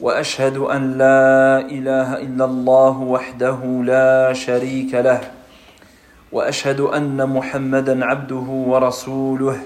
[0.00, 5.20] وأشهد أن لا إله إلا الله وحده لا شريك له
[6.32, 9.58] وأشهد أن محمدا عبده ورسوله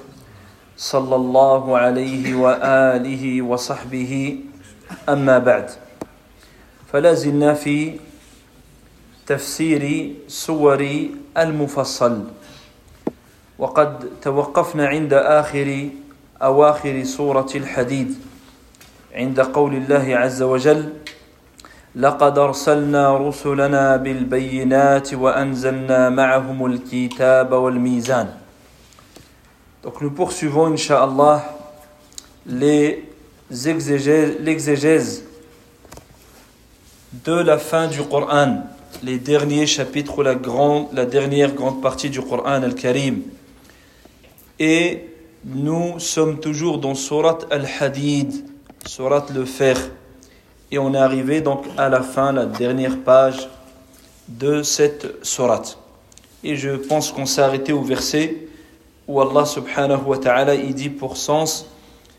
[0.76, 4.37] صلى الله عليه وآله وصحبه.
[5.09, 5.70] أما بعد
[6.92, 8.01] فلا زلنا في
[9.26, 10.80] تفسير سور
[11.38, 12.24] المفصل
[13.59, 15.88] وقد توقفنا عند آخر
[16.42, 18.31] أواخر سورة الحديد.
[19.15, 20.93] عند قول الله عز وجل
[21.97, 28.29] لقد ارسلنا رسلنا بالبينات وانزلنا معهم الكتاب والميزان
[29.82, 31.43] Donc nous poursuivons, Inch'Allah,
[32.46, 33.02] les
[33.66, 35.24] exégèses, l'exégèse
[37.24, 38.63] de la fin du Coran,
[39.02, 43.23] les derniers chapitres, la, grande, la dernière grande partie du Coran al-Karim.
[44.60, 45.09] Et
[45.45, 48.51] nous sommes toujours dans Surat al-Hadid,
[48.87, 49.77] Surat le fer.
[50.71, 53.49] Et on est arrivé donc à la fin, la dernière page
[54.29, 55.63] de cette surat.
[56.43, 58.49] Et je pense qu'on s'est arrêté au verset
[59.07, 61.66] où Allah subhanahu wa ta'ala dit pour sens,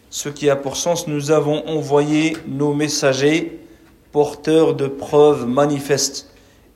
[0.09, 3.59] ce qui a pour sens, nous avons envoyé nos messagers
[4.11, 6.29] porteurs de preuves manifestes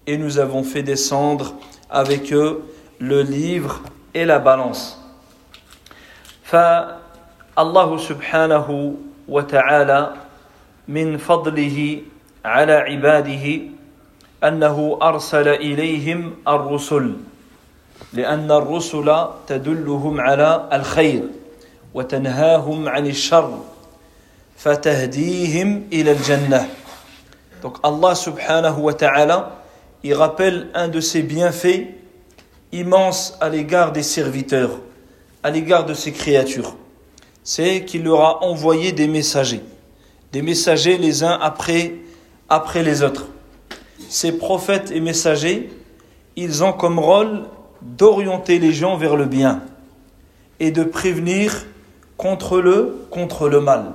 [0.07, 1.53] et nous avons fait descendre
[1.89, 2.63] avec eux
[2.99, 3.81] le livre
[4.13, 4.99] et la balance.
[6.51, 10.13] Allah subhanahu وتعالى
[10.87, 12.01] من فضله
[12.45, 13.59] على عباده
[14.43, 17.13] انه ارسل اليهم الرسل
[18.13, 21.21] لأن الرسل تدلهم على الخير
[21.93, 23.59] وتنهاهم عن الشر
[24.57, 26.67] فتهديهم إلى الجنه
[27.61, 29.57] Donc Allah subhanahu wa ta'ala,
[30.03, 31.87] il rappelle un de ses bienfaits
[32.71, 34.77] immenses à l'égard des serviteurs,
[35.41, 36.75] à l'égard de ses créatures.
[37.47, 39.61] C'est qu'il leur a envoyé des messagers,
[40.33, 41.93] des messagers les uns après,
[42.83, 43.27] les autres.
[44.09, 45.69] Ces prophètes et messagers,
[46.35, 47.43] ils ont comme rôle
[47.81, 49.61] d'orienter les gens vers le bien
[50.59, 51.65] et de prévenir
[52.17, 53.93] contre le, contre le mal.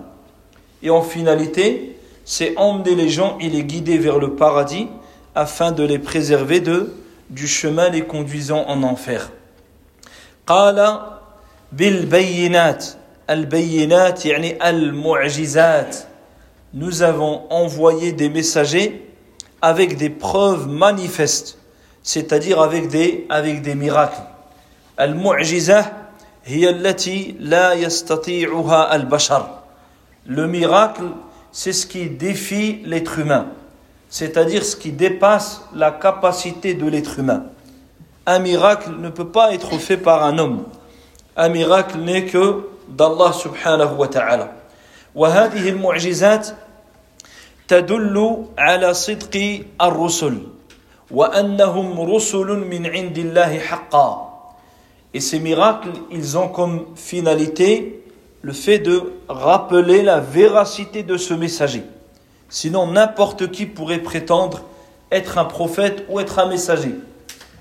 [0.82, 4.88] Et en finalité, c'est emmener les gens et les guider vers le paradis
[5.34, 6.94] afin de les préserver de,
[7.28, 9.30] du chemin les conduisant en enfer.
[13.31, 16.07] قال بالبينات Al-Bayyinat, yani Al-Mu'jizat.
[16.73, 19.05] Nous avons envoyé des messagers
[19.61, 21.57] avec des preuves manifestes,
[22.03, 24.21] c'est-à-dire avec des, avec des miracles.
[24.97, 25.91] Al-Mu'jizah,
[26.45, 29.43] هي التي لا يستطيعها البشر.
[30.27, 31.09] Le miracle,
[31.51, 33.47] c'est ce qui défie l'être humain,
[34.09, 37.43] c'est-à-dire ce qui dépasse la capacité de l'être humain.
[38.25, 40.63] Un miracle ne peut pas être fait par un homme.
[41.35, 44.53] Un miracle n'est que d'Allah subhanahu wa ta'ala.
[45.15, 46.47] وهذه المعجزات
[47.67, 50.37] تدل على صدق الرسل
[51.11, 54.23] وأنهم رسل من عند الله حقا
[55.13, 58.03] Et ces miracles, ils ont comme finalité
[58.41, 61.81] le fait de rappeler la véracité de ce messager.
[62.49, 64.61] Sinon, n'importe qui pourrait prétendre
[65.11, 66.93] être un prophète ou être un messager.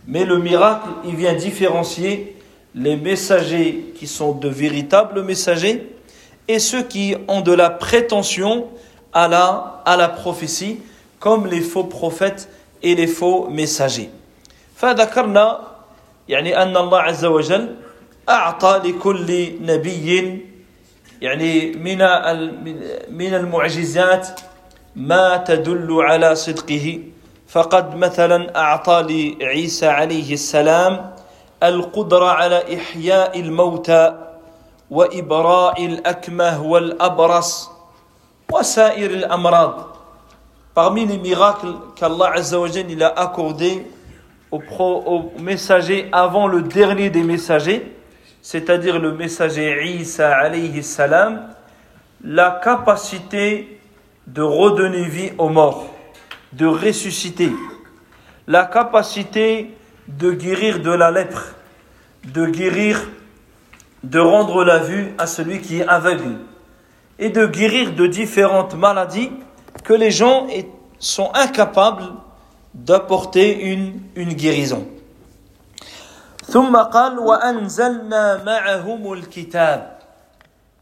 [0.06, 2.36] Mais le miracle, il vient différencier
[2.74, 5.88] les messagers qui sont de véritables messagers
[6.48, 8.66] et ceux qui ont de la prétention
[9.12, 10.78] à la, à la prophétie,
[11.18, 12.48] comme les faux prophètes
[12.82, 14.10] et les faux messagers.
[14.76, 15.60] فذكرنا
[16.28, 17.74] يعني أن الله عز وجل
[18.28, 20.42] أعطى لكل نبي
[21.22, 21.98] يعني من
[23.10, 24.40] من المعجزات
[24.96, 27.00] ما تدل على صدقه
[27.48, 29.06] فقد مثلا أعطى
[29.40, 31.14] لعيسى عليه السلام
[31.62, 34.26] القدرة على إحياء الموتى
[34.90, 37.70] وإبراء الأكمه والأبرص
[38.52, 39.96] وسائر الأمراض
[40.74, 43.86] Parmi les miracles qu'Allah Azzawajal il a accordé
[44.50, 47.96] aux, pro, aux messagers avant le dernier des messagers,
[48.42, 51.48] c'est-à-dire le messager Isa alayhi salam,
[52.22, 53.80] la capacité
[54.26, 55.86] de redonner vie aux morts,
[56.52, 57.52] de ressusciter,
[58.46, 59.70] la capacité
[60.17, 61.55] de guérir de la lèpre,
[62.25, 63.09] de guérir,
[64.03, 66.37] de rendre la vue à celui qui est aveugle,
[67.19, 69.31] et de guérir de différentes maladies
[69.83, 70.47] que les gens
[70.99, 72.05] sont incapables
[72.73, 74.87] d'apporter une, une guérison.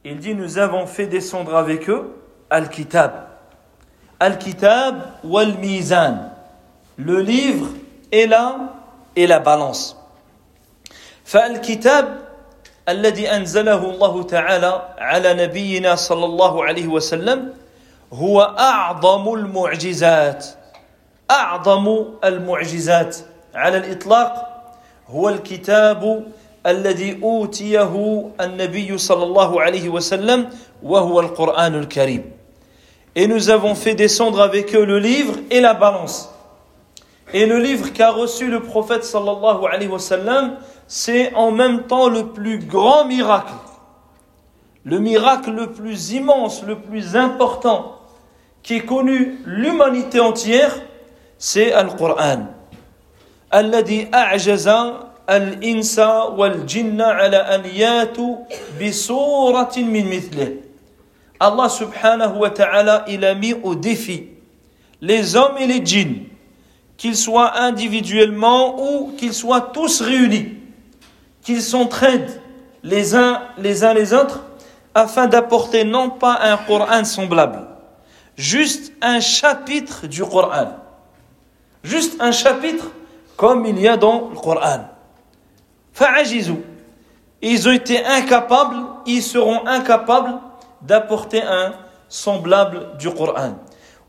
[0.05, 2.15] Il dit nous avons fait descendre avec eux
[2.49, 3.11] Al-Kitab.
[4.19, 6.31] Al-Kitab wal-Mizan.
[6.97, 7.67] Le livre
[8.11, 8.78] et la
[9.19, 9.95] et la balance.
[11.25, 12.19] فالكتاب
[12.89, 17.53] الذي أنزله الله تعالى على نبينا صلى الله عليه وسلم
[18.13, 20.45] هو أعظم المعجزات
[21.31, 23.17] أعظم المعجزات
[23.55, 24.31] على الإطلاق
[25.09, 26.23] هو الكتاب
[26.65, 27.93] الذي أوتيه
[28.41, 30.49] النبي صلى الله عليه وسلم
[30.83, 32.31] وهو القرآن الكريم
[33.15, 36.29] Et nous avons fait descendre avec eux le livre et la balance.
[37.32, 42.08] Et le livre qu'a reçu le prophète sallallahu alayhi wa sallam, c'est en même temps
[42.08, 43.54] le plus grand miracle.
[44.84, 47.98] Le miracle le plus immense, le plus important
[48.62, 50.74] qui est connu l'humanité entière,
[51.38, 52.46] c'est Al-Qur'an.
[53.54, 54.68] الذي أعجز
[55.30, 55.98] الإنس
[56.36, 58.36] والجن على أن ياتوا
[58.80, 60.56] بصورة من مثله
[61.40, 64.28] Allah subhanahu wa ta'ala, il a mis au défi
[65.00, 66.24] les hommes et les djinns,
[66.98, 70.54] qu'ils soient individuellement ou qu'ils soient tous réunis,
[71.42, 72.40] qu'ils s'entraident
[72.82, 74.44] les uns les uns les autres
[74.94, 77.66] afin d'apporter non pas un Coran semblable,
[78.36, 80.84] juste un chapitre du Coran.
[81.84, 82.86] Juste un chapitre
[83.36, 84.88] comme il y a dans le Coran.
[87.42, 90.38] Ils ont été incapables, ils seront incapables
[90.80, 91.74] d'apporter un
[92.08, 93.54] semblable du Coran.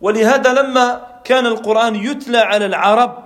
[0.02, 3.24] ولهذا لما كان القرآن يتلى على العرب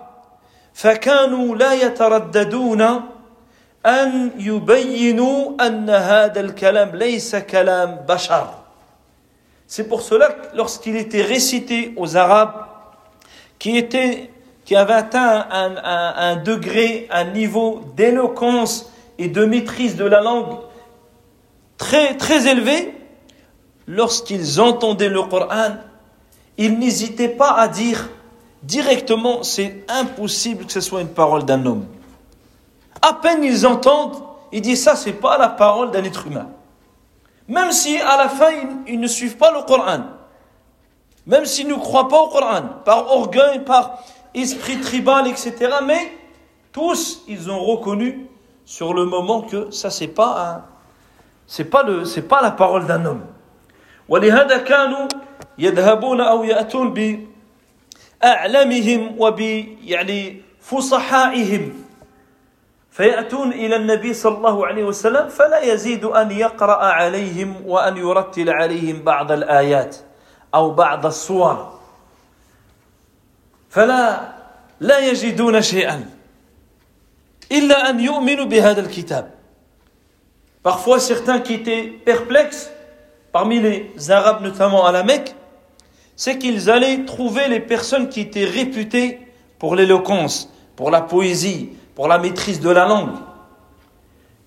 [0.73, 2.81] فكانوا لا يترددون
[3.85, 8.47] أن يبينوا أن هذا الكلام ليس كلام بشر.
[9.67, 12.65] C'est pour cela que lorsqu'il était récité aux Arabes,
[13.59, 14.31] qui, était,
[14.65, 20.21] qui avait atteint un, un, un degré, un niveau d'éloquence et de maîtrise de la
[20.21, 20.57] langue
[21.77, 22.95] très, très élevé,
[23.87, 25.75] lorsqu'ils entendaient le Coran,
[26.58, 28.08] ils n'hésitaient pas à dire
[28.62, 31.86] directement c'est impossible que ce soit une parole d'un homme.
[33.02, 34.22] À peine ils entendent,
[34.52, 36.48] ils disent ça c'est pas la parole d'un être humain.
[37.48, 38.50] Même si à la fin
[38.86, 40.04] ils, ne suivent pas le Coran,
[41.26, 43.98] même s'ils ne croient pas au Coran, par orgueil, par
[44.34, 45.54] esprit tribal, etc.
[45.84, 46.12] Mais
[46.72, 48.28] tous ils ont reconnu
[48.64, 50.62] sur le moment que ça c'est pas
[51.46, 53.22] c'est pas le, c'est pas la parole d'un homme.
[54.08, 55.08] ولهذا كانوا
[55.58, 56.94] يذهبون أو يأتون
[58.22, 59.40] بأعلامهم وب
[59.84, 61.84] يعني فصحائهم.
[62.90, 69.02] فيأتون إلى النبي صلى الله عليه وسلم فلا يزيد أن يقرأ عليهم وأن يرتل عليهم
[69.02, 69.96] بعض الآيات
[70.54, 71.78] أو بعض الصور
[73.70, 74.32] فلا
[74.80, 76.10] لا يجدون شيئا
[77.52, 79.30] إلا أن يؤمنوا بهذا الكتاب.
[80.62, 82.70] Parfois, certains qui étaient perplexes
[83.34, 85.34] parmi les Arabes, notamment à la Mecque,
[86.14, 89.18] c'est qu'ils allaient trouver les personnes qui étaient réputées
[89.58, 93.16] pour l'éloquence, pour la poésie, pour la maîtrise de la langue.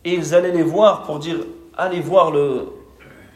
[0.06, 1.36] Et ils allaient les voir pour dire
[1.76, 2.70] allez voir le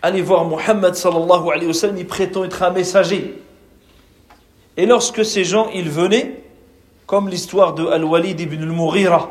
[0.01, 3.43] allez voir Mohammed sallallahu alayhi wa sallam, il prétend être un messager.
[4.77, 6.45] Et lorsque ces gens ils venaient,
[7.05, 9.29] comme l'histoire de Al-Walid ibn al-Mughira,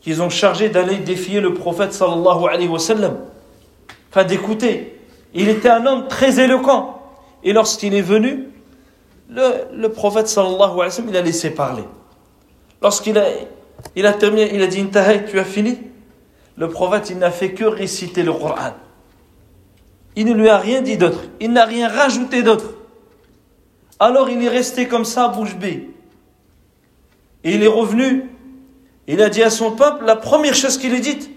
[0.00, 3.18] qu'ils ont chargé d'aller défier le prophète sallallahu alayhi wa sallam,
[4.14, 4.96] enfin d'écouter.
[5.34, 7.02] Il était un homme très éloquent.
[7.42, 8.48] Et lorsqu'il est venu,
[9.28, 11.82] le, prophète sallallahu alayhi wa sallam, il a laissé parler.
[12.80, 13.24] Lorsqu'il a,
[13.96, 15.78] il a terminé, il a dit Intahay, tu as fini?
[16.56, 18.74] Le prophète, il n'a fait que réciter le Coran.
[20.14, 21.24] Il ne lui a rien dit d'autre.
[21.40, 22.74] Il n'a rien rajouté d'autre.
[23.98, 25.90] Alors il est resté comme ça, bouche bée.
[27.42, 28.30] Et il est revenu.
[29.08, 31.33] Il a dit à son peuple, la première chose qu'il a dite.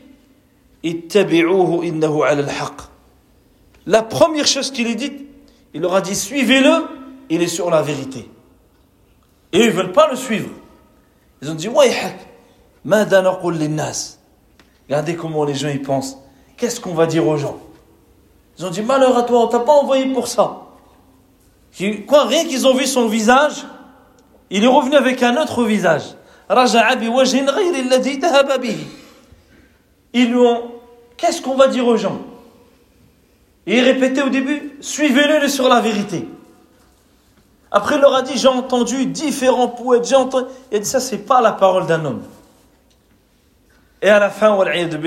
[3.86, 5.25] La première chose qu'il a dite,
[5.74, 6.86] il leur a dit, suivez-le,
[7.29, 8.29] il est sur la vérité.
[9.53, 10.50] Et ils ne veulent pas le suivre.
[11.41, 11.67] Ils ont dit.
[14.88, 16.17] Regardez comment les gens y pensent.
[16.57, 17.57] Qu'est-ce qu'on va dire aux gens?
[18.57, 20.63] Ils ont dit, malheur à toi, on t'a pas envoyé pour ça.
[22.07, 23.65] Quoi, rien qu'ils ont vu son visage,
[24.50, 26.15] il est revenu avec un autre visage.
[30.19, 30.71] Ils lui ont,
[31.15, 32.19] qu'est-ce qu'on va dire aux gens?
[33.67, 36.27] Et il répétait au début, suivez-le sur la vérité.
[37.69, 41.39] Après, il leur a dit, j'ai entendu différents poètes, j'ai entendu, et ça, c'est pas
[41.39, 42.24] la parole d'un homme.
[44.01, 44.97] Et à la fin, il a dit,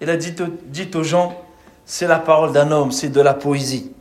[0.00, 1.40] il a dit, dit aux gens,
[1.84, 3.92] c'est la parole d'un homme, c'est de la poésie.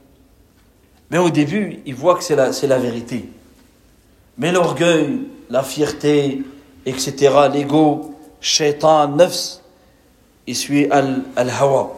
[1.12, 2.36] Mais au début, il voit que c'est
[2.68, 3.30] la vérité.
[4.40, 5.20] Mais l'orgueil,
[5.52, 6.42] la fierté,
[6.86, 9.62] etc., l'ego, shaitan, nafs,
[10.48, 11.92] il suit al-hawa.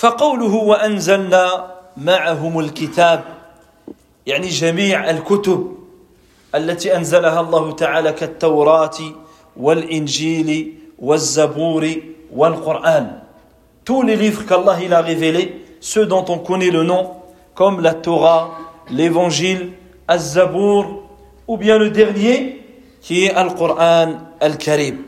[0.00, 3.24] فقوله وأنزلنا معهم الكتاب
[4.26, 5.76] يعني جميع الكتب
[6.54, 8.98] التي أنزلها الله تعالى كالتوراة
[9.56, 11.84] والإنجيل والزبور
[12.32, 13.20] والقرآن
[13.84, 17.12] tous les livres qu'Allah il a révélés ceux dont on connaît le nom
[17.54, 18.56] comme la Torah
[18.90, 19.72] l'évangile
[20.08, 21.02] Az-Zabour
[21.46, 22.59] ou bien le dernier
[23.01, 25.05] qui est Al-Qur'an Al-Karim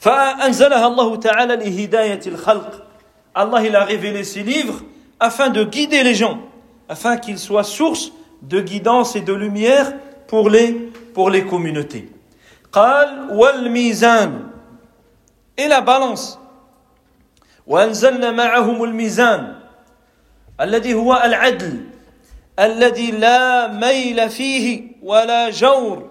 [0.00, 2.84] فأنزلها الله تعالى لهداية الخلق
[3.34, 4.82] Allah il a révélé ces livres
[5.18, 6.38] afin de guider les gens
[6.88, 8.12] afin qu'ils soient source
[8.42, 9.92] de guidance et de lumière
[10.28, 10.72] pour les,
[11.14, 12.08] pour les communautés.
[12.72, 14.50] قال والميزان
[15.56, 16.38] et la balance
[17.66, 19.54] وأنزلنا معهم الميزان
[20.60, 21.80] الذي هو العدل
[22.58, 26.07] الذي لا ميل فيه ولا جور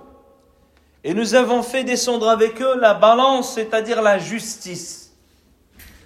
[1.09, 5.13] et nous avons fait descendre avec eux la balance c'est-à-dire la justice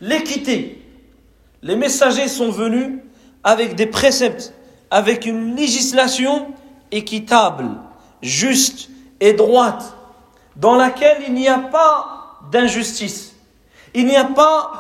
[0.00, 0.82] l'équité
[1.62, 3.00] les messagers sont venus
[3.44, 4.54] avec des préceptes
[4.90, 6.48] avec une législation
[6.90, 7.70] équitable
[8.22, 8.90] juste
[9.20, 9.96] et droite,
[10.56, 13.36] dans laquelle il n'y a pas d'injustice.
[13.94, 14.72] Il n'y a pas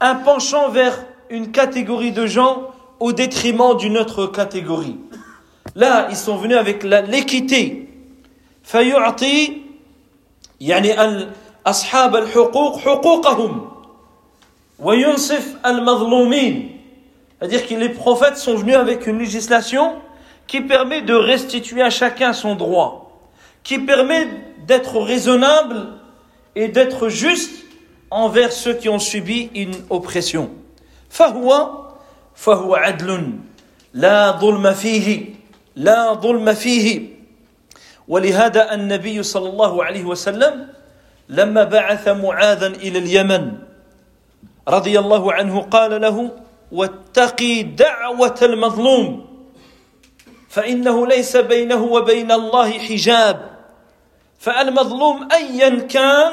[0.00, 4.98] un penchant vers une catégorie de gens au détriment d'une autre catégorie.
[5.74, 7.87] Là, ils sont venus avec l'équité.
[8.67, 9.61] فيعطي
[10.61, 10.95] يعني
[11.65, 13.71] أصحاب الحقوق حقوقهم
[14.79, 16.69] وينصف المظلومين
[17.43, 19.95] c'est-à-dire que les prophètes sont venus avec une législation
[20.47, 23.19] qui permet de restituer à chacun son droit,
[23.63, 24.29] qui permet
[24.65, 25.89] d'être raisonnable
[26.55, 27.65] et d'être juste
[28.11, 30.49] envers ceux qui ont subi une oppression.
[31.09, 31.69] فهو
[32.35, 33.33] فهو عدل
[33.93, 35.25] لا ظلم فيه
[35.75, 37.01] لا ظلم فيه
[38.08, 40.68] ولهذا النبي صلى الله عليه وسلم
[41.28, 43.52] لما بعث معاذا إلى اليمن
[44.68, 46.30] رضي الله عنه قال له
[46.72, 49.26] واتقي دعوة المظلوم
[50.48, 53.50] فإنه ليس بينه وبين الله حجاب
[54.38, 56.32] فالمظلوم أيا كان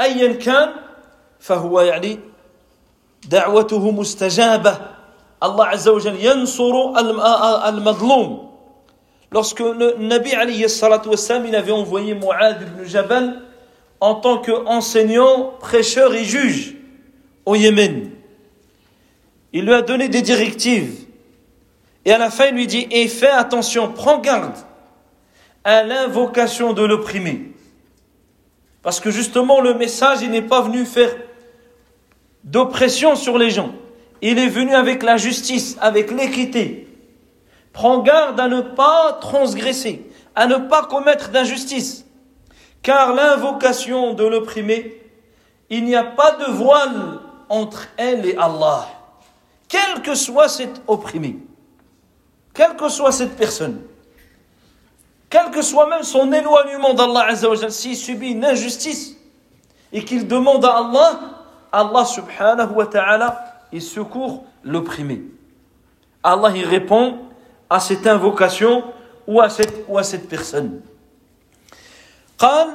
[0.00, 0.72] أيا كان
[1.40, 2.20] فهو يعني
[3.28, 4.76] دعوته مستجابة.
[5.42, 6.74] الله عز وجل ينصر
[7.68, 8.47] المظلوم.
[9.30, 13.42] Lorsque le Nabi alayhi salatu wassalam, avait envoyé Mu'ad ibn Jabal
[14.00, 16.76] en tant qu'enseignant, prêcheur et juge
[17.44, 18.10] au Yémen,
[19.52, 21.06] il lui a donné des directives
[22.04, 24.54] Et à la fin, il lui dit, et fais attention, prends garde
[25.64, 27.52] à l'invocation de l'opprimé.
[28.82, 31.14] Parce que justement, le message, n'est pas venu faire
[32.44, 33.72] d'oppression sur les gens.
[34.22, 36.87] Il est venu avec la justice, avec l'équité.
[37.78, 42.04] Prends garde à ne pas transgresser, à ne pas commettre d'injustice.
[42.82, 45.00] Car l'invocation de l'opprimé,
[45.70, 48.88] il n'y a pas de voile entre elle et Allah,
[49.68, 51.36] quel que soit cet opprimé
[52.52, 53.80] quelle que soit cette personne,
[55.30, 57.28] quel que soit même son éloignement d'Allah
[57.68, 59.14] s'il subit une injustice
[59.92, 61.20] et qu'il demande à Allah,
[61.70, 65.22] Allah subhanahu wa ta'ala, il secourt l'opprimé.
[66.24, 67.27] Allah il répond
[67.69, 68.83] à cette invocation
[69.27, 70.81] ou à cette, ou à cette personne.
[72.39, 72.67] قال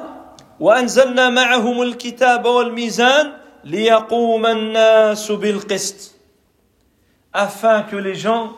[0.60, 3.32] وأنزلنا معهم الكتاب والميزان
[3.64, 6.14] ليقوم الناس بالقسط
[7.34, 8.52] afin que les gens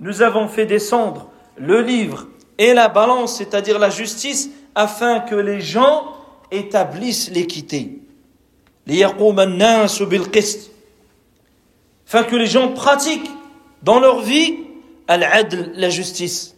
[0.00, 2.26] nous avons fait descendre le livre
[2.58, 6.04] et la balance, c'est-à-dire la justice, afin que les gens
[6.50, 8.00] établissent l'équité.
[12.08, 13.30] Afin que les gens pratiquent
[13.82, 14.59] dans leur vie
[15.10, 16.56] al-adl, la justice.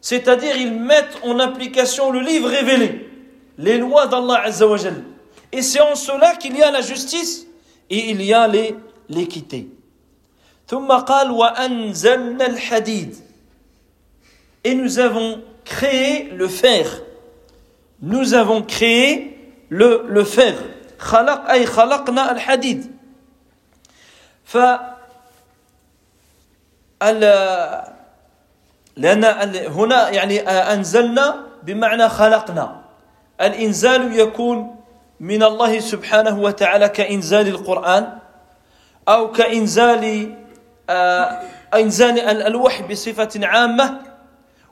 [0.00, 3.10] C'est-à-dire, ils mettent en application le livre révélé,
[3.58, 5.02] les lois d'Allah Azzawajal.
[5.52, 7.46] Et c'est en cela qu'il y a la justice
[7.90, 8.48] et il y a
[9.08, 9.68] l'équité.
[14.64, 17.02] Et nous avons créé le fer.
[18.02, 20.54] Nous avons créé le, le fer.
[20.98, 22.89] خلق أي خلقنا الحديد
[24.51, 24.57] ف
[28.97, 29.23] لأن
[29.67, 32.81] هنا يعني أنزلنا بمعنى خلقنا.
[33.41, 34.75] الإنزال يكون
[35.19, 38.17] من الله سبحانه وتعالى كإنزال القرآن
[39.09, 40.35] أو كإنزال
[41.73, 44.01] إنزال الوحي بصفة عامة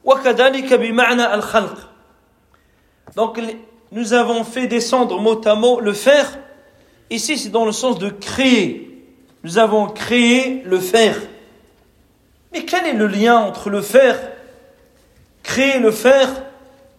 [0.03, 1.77] وكذلك بمعنى الخلق.
[3.15, 3.41] Donc
[3.91, 6.37] nous avons fait descendre mot à mot le fer.
[7.09, 8.88] Ici, c'est dans le sens de créer.
[9.42, 11.16] Nous avons créé le fer.
[12.52, 14.18] Mais quel est le lien entre le fer,
[15.42, 16.28] créer le fer,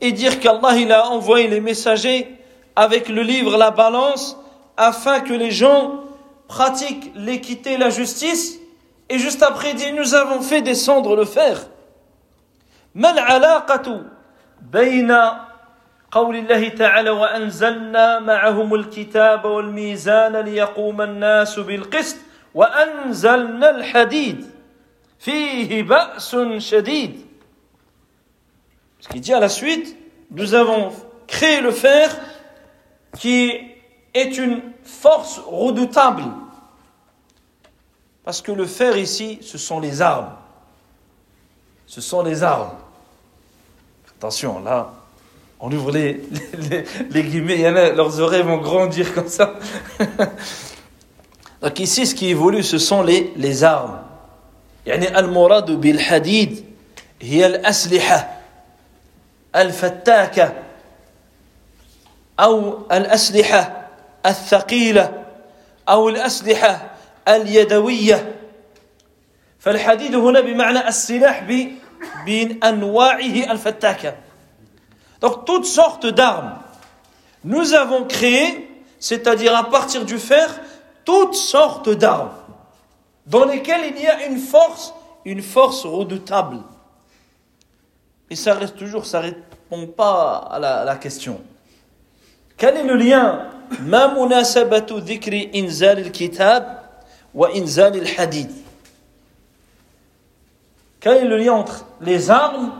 [0.02, 2.28] et dire qu'Allah il a envoyé les messagers
[2.75, 4.38] avec le livre, la balance,
[4.78, 6.04] afin que les gens
[6.48, 8.60] pratiquent l'équité, la justice,
[9.10, 11.68] et juste après il dit nous avons fait descendre le fer.
[12.96, 14.02] ما العلاقة
[14.62, 15.16] بين
[16.12, 22.16] قول الله تعالى وأنزلنا معهم الكتاب والميزان ليقوم الناس بالقسط
[22.54, 24.46] وأنزلنا الحديد
[25.20, 27.25] فيه بأس شديد
[29.00, 29.96] Ce qui dit à la suite,
[30.32, 30.92] nous avons
[31.28, 32.10] créé le fer
[33.20, 33.54] qui
[34.16, 36.24] est une force redoutable.
[38.24, 40.32] Parce que le fer ici, ce sont les armes.
[41.86, 42.72] Ce sont les armes.
[44.18, 44.92] Attention, là,
[45.60, 46.24] on ouvre les,
[46.72, 49.54] les, les guillemets, il y en a, leurs oreilles vont grandir comme ça.
[51.62, 54.00] Donc ici, ce qui évolue, ce sont les, les armes.
[54.86, 56.66] يعني المراد بالحديد
[57.22, 58.42] هي الأسلحة
[59.56, 60.54] الفتاكة
[62.40, 63.88] أو الأسلحة
[64.25, 65.25] الثقيلة
[65.90, 66.92] أو الأسلحة
[67.28, 68.36] اليدوية
[69.60, 71.44] فالحديد هنا بمعنى السلاح
[72.25, 74.16] بأنواعه الفتاكة
[75.22, 76.60] Donc toutes sortes d'armes.
[77.44, 80.60] Nous avons créé, c'est-à-dire à partir du fer,
[81.04, 82.32] toutes sortes d'armes
[83.25, 86.60] dans lesquelles il y a une force, une force redoutable.
[88.30, 91.42] Et ça reste toujours, ça répond pas à la, à la question.
[92.58, 96.82] Quel est le lien ما مناسبة ذكر إنزال الكتاب
[97.36, 98.52] وإنزال الحديد
[101.00, 102.72] Quel est le lien entre les armes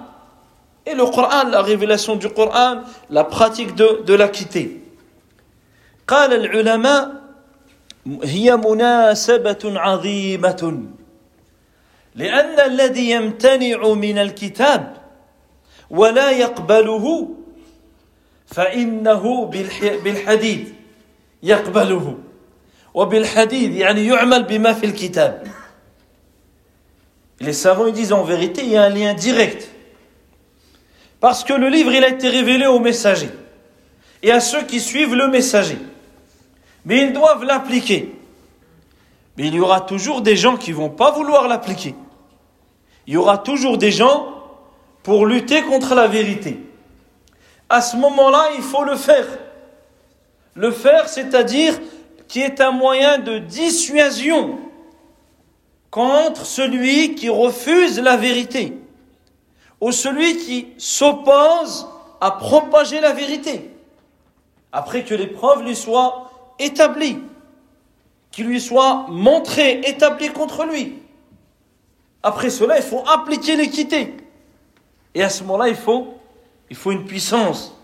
[0.86, 4.82] et le Coran, la révélation du Coran, la pratique de, de l'équité
[6.08, 7.19] قال العلماء
[8.07, 10.83] هي مناسبة عظيمة
[12.15, 14.97] لأن الذي يمتنع من الكتاب
[15.91, 17.29] ولا يقبله
[18.47, 19.45] فإنه
[20.05, 20.75] بالحديد
[21.43, 22.19] يقبله
[22.95, 25.47] وبالحديد يعني يعمل بما في الكتاب
[27.43, 29.71] Les savants ils disent en vérité, il y a un lien direct.
[31.21, 33.31] Parce que le livre, il a été révélé aux messagers
[34.23, 35.79] et à ceux qui suivent le messager.
[36.85, 38.15] Mais ils doivent l'appliquer.
[39.37, 41.95] Mais il y aura toujours des gens qui vont pas vouloir l'appliquer.
[43.07, 44.35] Il y aura toujours des gens
[45.03, 46.59] pour lutter contre la vérité.
[47.69, 49.27] À ce moment-là, il faut le faire.
[50.55, 51.79] Le faire, c'est-à-dire
[52.29, 54.59] qui est un moyen de dissuasion
[55.91, 58.77] contre celui qui refuse la vérité
[59.81, 61.89] ou celui qui s'oppose
[62.21, 63.71] à propager la vérité
[64.73, 66.30] après que les preuves lui soient
[66.63, 67.19] établies,
[68.31, 70.99] qui lui soient montrées, établies contre lui.
[72.23, 74.15] Après cela, il faut appliquer l'équité.
[75.15, 76.15] Et à ce moment-là, il faut,
[76.69, 77.77] il faut une puissance.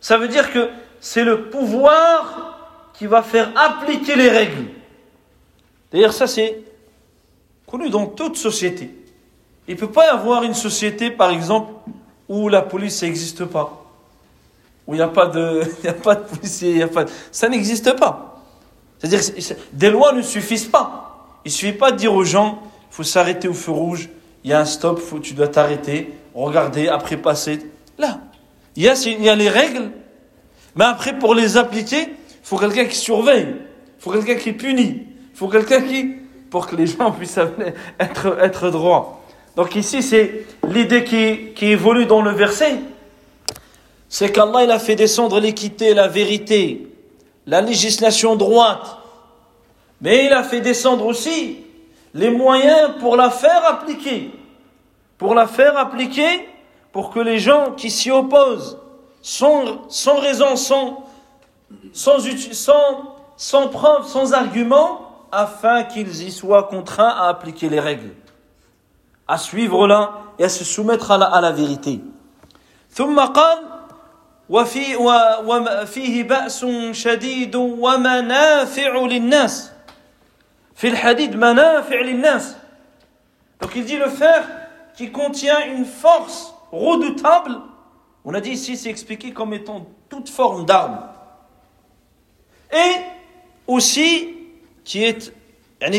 [0.00, 4.66] Ça veut dire que c'est le pouvoir qui va faire appliquer les règles.
[5.92, 6.62] D'ailleurs, ça c'est
[7.66, 8.90] connu dans toute société.
[9.68, 11.72] Il ne peut pas y avoir une société, par exemple,
[12.28, 13.83] où la police n'existe pas.
[14.86, 16.88] Où il n'y a, pas de, il y a pas de policier, il y a
[16.88, 18.42] pas ça n'existe pas.
[18.98, 21.40] C'est-à-dire des lois ne suffisent pas.
[21.44, 24.08] Il suffit pas de dire aux gens, faut s'arrêter au feu rouge,
[24.44, 27.60] il y a un stop, faut, tu dois t'arrêter, regarder, après passer.
[27.98, 28.20] Là,
[28.76, 29.90] il y, a, il y a les règles,
[30.76, 35.48] mais après pour les appliquer, faut quelqu'un qui surveille, il faut quelqu'un qui punit, faut
[35.48, 36.16] quelqu'un qui,
[36.50, 37.38] pour que les gens puissent
[37.98, 39.22] être, être droits.
[39.56, 42.74] Donc ici, c'est l'idée qui, qui évolue dans le verset,
[44.13, 46.87] c'est qu'Allah il a fait descendre l'équité, la vérité,
[47.45, 48.97] la législation droite,
[50.01, 51.57] mais il a fait descendre aussi
[52.13, 54.31] les moyens pour la faire appliquer.
[55.17, 56.47] Pour la faire appliquer,
[56.91, 58.77] pour que les gens qui s'y opposent,
[59.21, 61.05] sans, sans raison, sans,
[61.93, 62.19] sans,
[62.51, 68.13] sans, sans preuve, sans argument, afin qu'ils y soient contraints à appliquer les règles,
[69.27, 72.01] à suivre là et à se soumettre à la, à la vérité.
[72.89, 73.57] ثم قال
[74.49, 79.71] وفي وفيه بأس شديد ومنافع للناس
[80.75, 82.55] في الحديد منافع للناس
[83.61, 84.41] donc il dit le fer
[84.95, 87.57] qui contient une force redoutable
[88.25, 90.99] on a dit ici c'est expliqué comme étant toute forme d'arme
[92.71, 92.95] et
[93.67, 94.29] aussi
[94.83, 95.33] qui est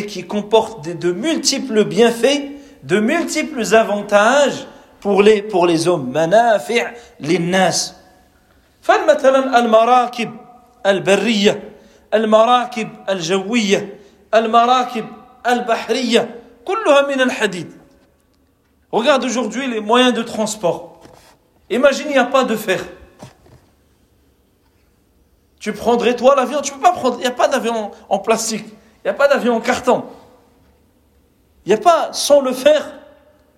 [0.08, 2.42] qui comporte de, de multiples bienfaits
[2.82, 4.66] de multiples avantages
[5.00, 7.94] pour les pour les hommes منافع للناس
[8.84, 10.36] فمثلا المراكب
[10.86, 11.70] البريه
[12.14, 13.98] المراكب الجوية
[14.34, 15.06] المراكب
[15.46, 17.80] البحرية كلها من الحديد
[18.92, 20.98] Regarde aujourd'hui les moyens de transport.
[21.70, 22.84] Imagine, il n'y a pas de fer.
[25.60, 28.18] Tu prendrais toi l'avion, tu ne peux pas prendre, il n'y a pas d'avion en
[28.18, 30.04] plastique, il n'y a pas d'avion en carton.
[31.64, 32.94] Il n'y a pas, sans le fer,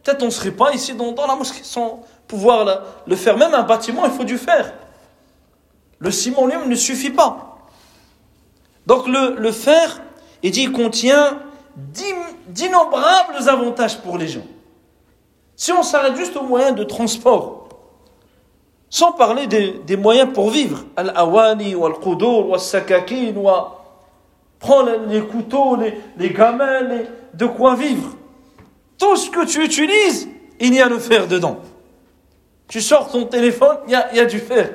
[0.02, 3.38] peut-être on ne serait pas ici dans, dans, la mosquée sans pouvoir le faire.
[3.38, 4.74] Même un bâtiment, il faut du fer.
[5.99, 7.57] Le ciment lui-même ne suffit pas.
[8.85, 10.01] Donc le, fer,
[10.43, 11.39] il dit, contient
[12.47, 14.45] d'innombrables avantages pour les gens.
[15.55, 17.67] Si on s'arrête juste aux moyens de transport,
[18.89, 23.49] sans parler des, moyens pour vivre, al-awani, al-qudur, al-sakakin, ou
[24.59, 28.15] prends les, couteaux, les, les gamelles, de quoi vivre.
[28.97, 30.29] Tout ce que tu utilises,
[30.59, 31.57] il y a le fer dedans.
[32.67, 34.71] Tu sors ton téléphone, il y a du fer.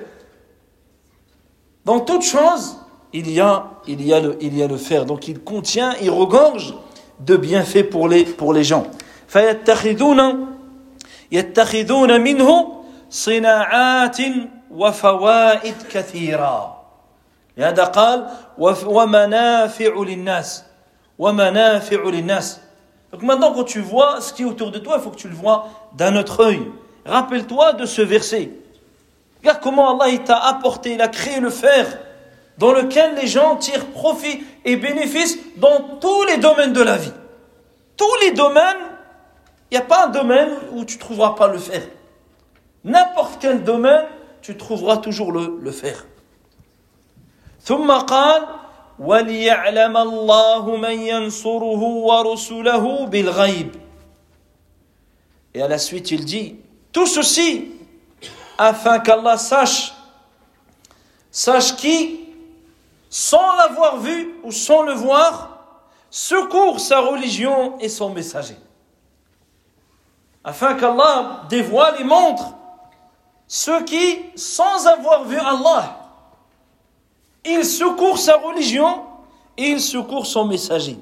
[1.86, 2.78] Dans toute chose,
[3.14, 5.06] il y a, il y a, le, il y a le fer.
[5.06, 6.74] Donc il contient, il regorge
[7.20, 8.86] de bienfaits pour les, pour les gens.
[11.32, 12.74] يتخذون منه
[13.10, 14.18] صناعات
[14.72, 16.78] وفوائد كثيرة
[17.58, 18.28] لهذا قال
[18.86, 20.64] ومنافع للناس
[21.20, 22.62] ومنافع للناس
[23.12, 25.30] Donc maintenant quand tu vois ce qui est autour de toi, il faut que tu
[25.30, 26.62] le vois d'un autre œil.
[27.06, 28.52] Rappelle-toi de ce verset.
[29.42, 32.00] Regarde comment Allah t'a apporté, il a créé le fer
[32.58, 37.14] dans lequel les gens tirent profit et bénéfice dans tous les domaines de la vie.
[37.96, 38.78] Tous les domaines
[39.70, 41.82] il n'y a pas un domaine où tu ne trouveras pas le fer.
[42.86, 44.06] N'importe quel domaine,
[44.42, 46.06] tu trouveras toujours le, le fer.
[47.68, 48.44] ثم قال
[49.00, 53.76] وليعلم الله من ينصره ورسله بالغيب
[55.54, 56.56] Et à la suite, il dit
[56.94, 57.71] tout ceci
[58.62, 59.94] afin qu'Allah sache,
[61.32, 62.20] sache qui,
[63.10, 65.60] sans l'avoir vu ou sans le voir,
[66.10, 68.58] secourt sa religion et son messager
[70.48, 72.54] afin qu'Allah dévoile et montre
[73.50, 75.98] ceux qui, sans avoir vu Allah,
[77.44, 79.04] ils secourent sa religion
[79.58, 80.98] et ils secourent son messager.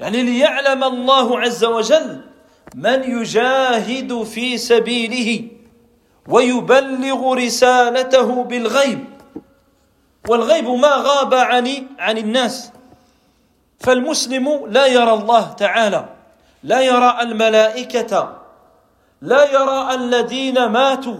[0.00, 2.20] يعني ليعلم الله عز وجل
[2.74, 5.48] من يجاهد في سبيله
[6.27, 9.05] ويبلغ رسالته بالغيب.
[10.29, 12.71] والغيب ما غاب عن عن الناس.
[13.79, 16.05] فالمسلم لا يرى الله تعالى
[16.63, 18.37] لا يرى الملائكة
[19.21, 21.17] لا يرى الذين ماتوا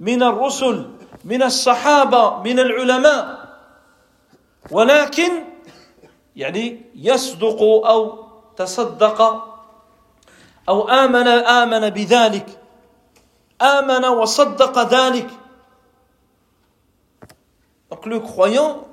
[0.00, 0.90] من الرسل
[1.24, 3.24] من الصحابة من العلماء.
[4.70, 5.44] ولكن
[6.36, 8.24] يعني يصدق أو
[8.56, 9.18] تصدق
[10.68, 12.61] أو آمن آمن بذلك.
[13.62, 15.28] amana wa saddaqa dhalik.
[17.90, 18.84] Donc le croyant,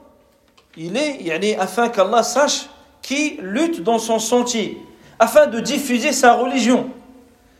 [0.77, 2.69] il est, yani, afin qu'Allah sache
[3.01, 4.77] qui lutte dans son sentier,
[5.17, 6.89] afin de diffuser sa religion,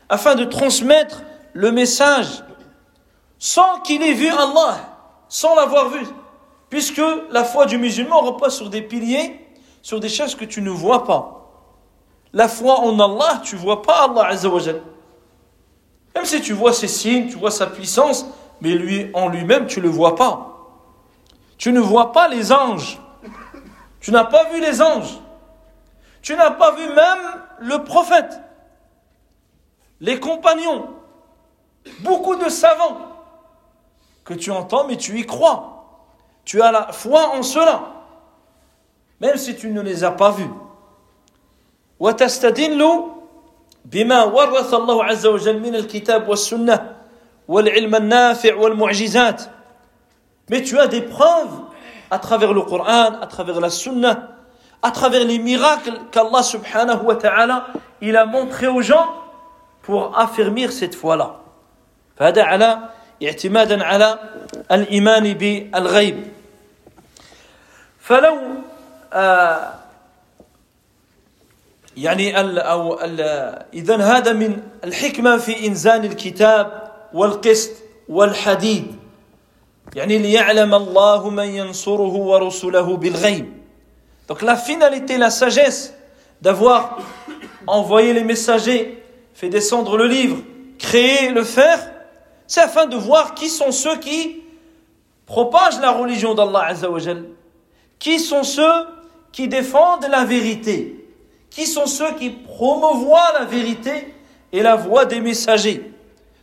[0.10, 2.44] afin de transmettre le message,
[3.40, 4.78] sans qu'il ait vu Allah,
[5.28, 6.06] sans l'avoir vu.
[6.70, 9.40] Puisque la foi du musulman repose sur des piliers,
[9.82, 11.36] sur des choses que tu ne vois pas.
[12.32, 14.82] La foi en Allah, tu ne vois pas Allah Azzawajal.
[16.15, 18.27] Même si tu vois ses signes, tu vois sa puissance,
[18.61, 20.51] mais lui en lui-même, tu ne le vois pas.
[21.59, 23.01] Tu ne vois pas les anges.
[24.01, 25.19] Tu n'as pas vu les anges.
[26.23, 28.41] Tu n'as pas vu même le prophète,
[30.01, 30.89] les compagnons,
[32.01, 32.97] beaucoup de savants
[34.25, 36.01] que tu entends, mais tu y crois.
[36.45, 37.83] Tu as la foi en cela,
[39.21, 40.51] même si tu ne les as pas vus.
[42.01, 43.05] وتستدل
[43.86, 46.96] بما ورث الله عز وجل من الكتاب والسنة
[47.48, 49.42] والعلم النافع والمعجزات
[50.50, 51.62] mais tu as des preuves
[52.10, 54.30] à travers le Coran, à travers la Sunna,
[54.82, 57.68] à travers les miracles qu'Allah subhanahu wa ta'ala
[58.02, 59.08] il a montré aux gens
[59.84, 61.36] pour affermir cette foi-là.
[62.18, 62.80] فهذا على
[63.24, 64.20] اعتمادا على
[64.72, 66.28] الإيمان بالغيب
[68.00, 68.38] فلو
[69.14, 69.79] آه
[71.99, 72.99] يعني ال أو
[73.75, 77.71] إذا هذا من الحكمة في إنزال الكتاب والقسط
[78.09, 78.97] والحديد
[79.95, 83.65] يعني ليعلم الله من ينصره ورسله بالغيب
[84.27, 85.93] Donc la finalité, la sagesse
[86.41, 86.99] d'avoir
[87.67, 89.03] envoyé les messagers,
[89.35, 90.39] fait descendre le livre,
[90.79, 91.79] créé le fer,
[92.47, 94.43] c'est afin de voir qui sont ceux qui
[95.27, 97.25] propagent la religion d'Allah Azzawajal,
[97.99, 98.87] qui sont ceux
[99.33, 100.98] qui défendent la vérité,
[101.51, 104.15] qui sont ceux qui promouvoient la vérité
[104.53, 105.93] et la voix des messagers,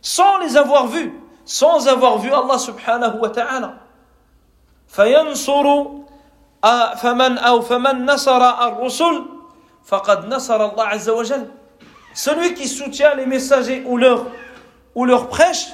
[0.00, 1.12] sans les avoir vus,
[1.44, 3.78] sans avoir vu Allah subhanahu wa ta'ala.
[6.62, 9.24] فمن أو فمن نصر الرسل
[9.84, 11.46] فقد نصر الله عز وجل
[12.14, 14.26] celui qui soutient les messagers ou leur
[14.94, 15.68] ou leur prêche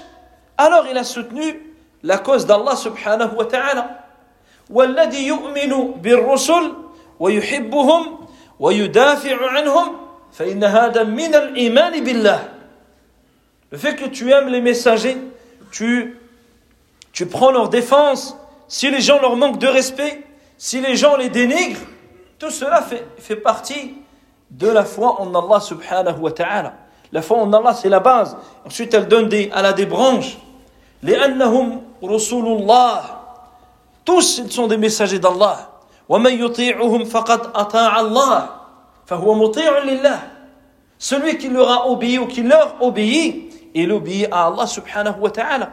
[0.56, 4.04] alors il a soutenu la cause d'Allah subhanahu wa ta'ala
[4.70, 6.72] والذي يؤمن بالرسل
[7.20, 8.21] ويحبهم
[8.62, 9.96] ويدافع عنهم
[10.32, 12.48] فإن هذا من الإيمان بالله
[13.70, 15.18] Le fait que tu aimes les messagers,
[15.70, 16.18] tu,
[17.12, 18.34] tu prends leur défense,
[18.66, 20.24] si les gens leur manquent de respect,
[20.56, 21.80] si les gens les dénigrent,
[22.38, 23.94] tout cela fait, fait partie
[24.50, 26.74] de la foi en Allah subhanahu wa ta'ala.
[27.12, 28.36] La foi en Allah, c'est la base.
[28.66, 30.38] Ensuite, elle donne des, elle a des branches.
[31.02, 33.22] Les annahum rasulullah.
[34.04, 35.71] Tous, ils sont des messagers d'Allah.
[36.09, 38.49] ومن يطيعهم فقد أطاع الله
[39.05, 40.19] فهو مطيع لله.
[40.99, 45.31] celui qui leur a obéi ou qui leur obéit il obéit à Allah subhanahu wa
[45.31, 45.69] ta'ala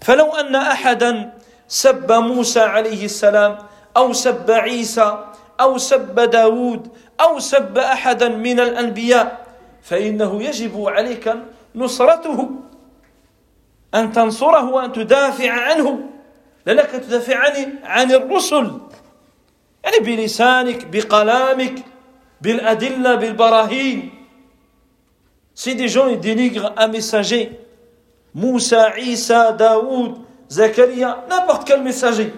[0.00, 1.32] فلو أن أحدا
[1.68, 3.58] سب موسى عليه السلام
[3.96, 5.24] أو سب عيسى
[5.60, 6.88] أو سب داود
[7.20, 9.46] أو سب أحدا من الأنبياء
[9.82, 11.34] فإنه يجب عليك
[11.74, 12.50] نصرته
[13.94, 16.00] أن تنصره وأن تدافع عنه.
[16.66, 18.70] لأنك تدافع عن عن الرسل.
[19.83, 21.85] يعني بلسانك بقلامك
[22.41, 24.11] بالأدلة بالبراهين
[25.55, 27.59] Si des gens ils dénigrent un messager,
[28.33, 30.15] Moussa, Isa, Daoud,
[30.49, 32.31] Zakaria, n'importe quel messager,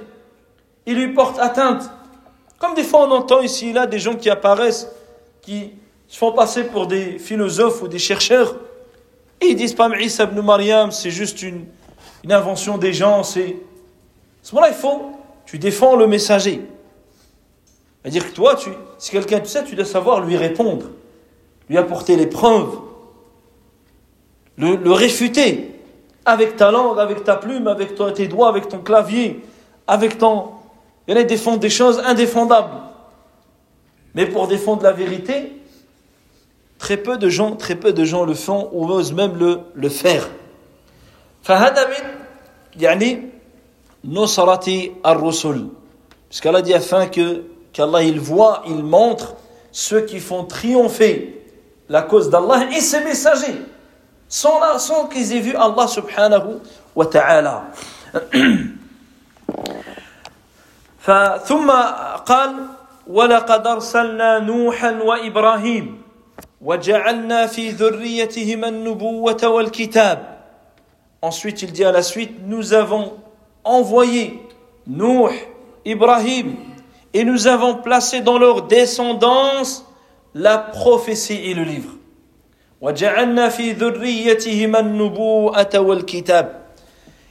[0.87, 1.83] ils lui portent atteinte.
[2.57, 4.89] Comme des fois on entend ici et là des gens qui apparaissent,
[5.43, 5.71] qui
[6.07, 8.55] se font passer pour des philosophes ou des chercheurs,
[9.39, 11.65] et ils disent pas Isa ibn Maryam, c'est juste une,
[12.23, 13.49] une invention des gens, c'est.
[13.49, 15.11] À ce moment-là, il faut,
[15.45, 16.61] tu défends le messager.
[18.06, 20.86] C'est-à-dire que toi, tu, si quelqu'un tu sais, tu dois savoir lui répondre,
[21.68, 22.78] lui apporter les preuves,
[24.56, 25.74] le, le réfuter
[26.24, 29.44] avec ta langue, avec ta plume, avec tes doigts, avec ton clavier,
[29.88, 30.50] avec ton.
[31.08, 32.80] Il y en a qui défendent des choses indéfendables.
[34.14, 35.60] Mais pour défendre la vérité,
[36.78, 39.88] très peu de gens, très peu de gens le font ou osent même le, le
[39.88, 40.30] faire.
[41.42, 41.60] Parce
[46.40, 49.35] qu'Allah dit afin que qu'Allah il voit, il montre
[49.71, 51.41] ceux qui font triompher
[51.89, 53.61] la cause d'Allah et ses messagers
[54.27, 56.59] sans, la- sans qu'ils aient vu Allah subhanahu
[56.95, 57.63] wa ta'ala
[60.99, 61.71] ف- ثم
[62.25, 62.53] قال
[63.07, 66.01] ولقد أرسلنا نوحا وإبراهيم
[66.61, 70.31] وجعلنا في ذريتهما النبوة والكتاب
[71.23, 73.13] Ensuite, il dit à la suite, nous avons
[73.63, 74.41] envoyé
[74.87, 75.29] Nuh,
[75.85, 76.55] Ibrahim,
[77.15, 79.85] et nous avons placé dans leur descendance
[80.33, 81.91] la prophétie et le livre.
[82.81, 86.61] وجعلنا في ذريتهما النبوءة والكتاب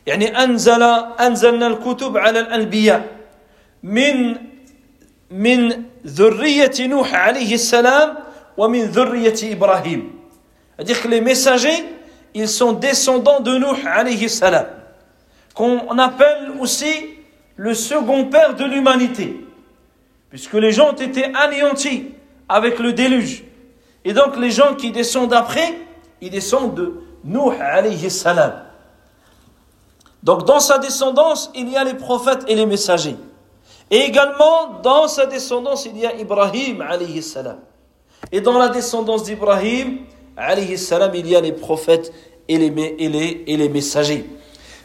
[0.06, 0.82] يعني أنزل
[1.20, 3.06] أنزلنا الكتب على الأنبياء
[3.82, 4.36] من
[5.30, 8.14] من ذرية نوح عليه السلام
[8.56, 10.20] ومن ذرية إبراهيم
[10.76, 11.84] C'est-à-dire que les messagers,
[12.32, 14.64] ils sont descendants de Nuh alayhi salam,
[15.52, 16.88] qu'on appelle aussi
[17.56, 19.36] le second père de l'humanité,
[20.34, 22.12] puisque les gens ont été anéantis
[22.48, 23.44] avec le déluge.
[24.04, 25.78] Et donc les gens qui descendent après,
[26.20, 28.64] ils descendent de Nuh alayhi salam.
[30.22, 33.16] Donc dans sa descendance, il y a les prophètes et les messagers.
[33.90, 37.58] Et également dans sa descendance, il y a Ibrahim alayhi salam.
[38.30, 39.98] Et dans la descendance d'Ibrahim,
[40.36, 42.12] alayhi salam, il y a les prophètes
[42.48, 44.24] et les, et les, et les messagers.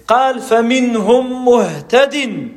[0.07, 2.49] قال فمنهم مهتد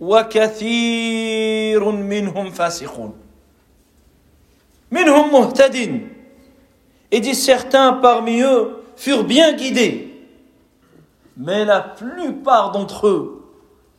[0.00, 3.12] وكثير منهم فاسقون
[4.90, 6.08] منهم مهتد
[7.14, 10.08] Et dit certains parmi eux furent bien guidés.
[11.36, 13.44] Mais la plupart d'entre eux,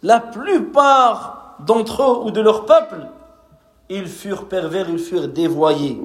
[0.02, 3.06] la plupart d'entre eux ou de leur peuple,
[3.88, 6.02] ils furent pervers, ils furent dévoyés,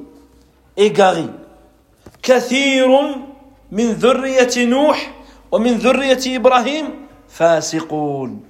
[0.77, 1.29] égarés.
[2.21, 2.89] كثير
[3.71, 5.13] من ذرية نوح
[5.51, 6.85] ومن ذرية إبراهيم
[7.27, 8.43] فاسقون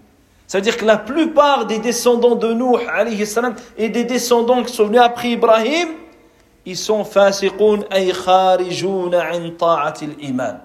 [0.48, 4.86] C'est-à-dire que la plupart des descendants de Nuh alayhi salam, et des descendants qui sont
[4.86, 5.90] venus après Ibrahim,
[6.66, 10.60] ils sont fasiqun ay kharijun an ta'atil iman.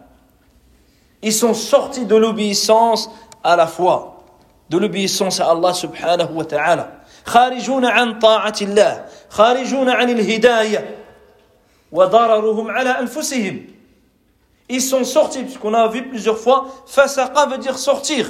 [1.22, 3.10] Ils sont sortis de l'obéissance
[3.42, 4.22] à la foi,
[4.70, 7.00] de l'obéissance à Allah subhanahu wa ta'ala.
[7.24, 10.96] خارجون عن طاعة الله خارجون عن الهداية
[11.92, 13.66] وضررهم على أنفسهم
[14.68, 18.26] Ils sont sortis, puisqu'on a vu plusieurs fois, fasaqa veut dire sortir.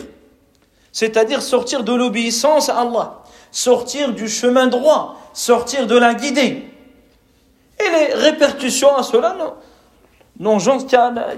[0.93, 6.69] C'est-à-dire sortir de l'obéissance à Allah, sortir du chemin droit, sortir de la guidée.
[7.81, 9.55] Et les répercussions à cela, non.
[10.39, 10.79] Non, gens,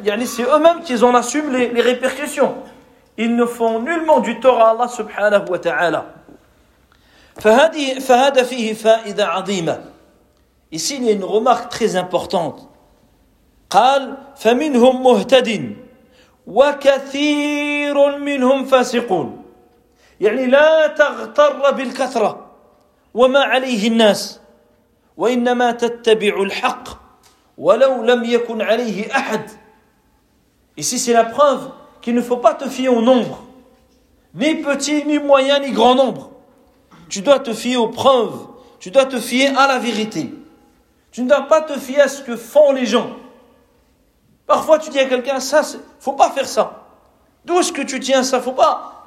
[0.05, 2.55] yani c'est eux-mêmes qui en assument les, les répercussions.
[3.19, 6.05] Ils ne font nullement du tort à Allah subhanahu wa ta'ala.
[7.41, 9.81] فهذه فهذا فيه فائدة عظيمة
[10.73, 12.69] Ici, il y a une remarque très importante.
[13.71, 15.77] قال فمنهم مهتد
[16.47, 19.40] وكثير منهم فاسقون
[20.21, 22.47] يعني لا تغتر بالكثرة
[23.15, 24.41] وما عليه الناس
[25.17, 26.89] وإنما تتبع الحق
[27.59, 29.51] ولو لم يكن عليه أحد
[30.79, 31.71] Ici, c'est la preuve
[32.03, 33.45] qu'il ne faut pas te fier au nombre,
[34.35, 36.33] ni petit, ni moyen, ni grand nombre.
[37.09, 38.47] Tu dois te fier aux preuves,
[38.79, 40.35] tu dois te fier à la vérité.
[41.13, 43.09] Tu ne dois pas te fier à ce que font les gens.
[44.47, 45.63] Parfois, tu dis à quelqu'un, ça,
[45.99, 46.87] faut pas faire ça.
[47.47, 49.00] D'où est-ce que tu tiens ça Faut pas.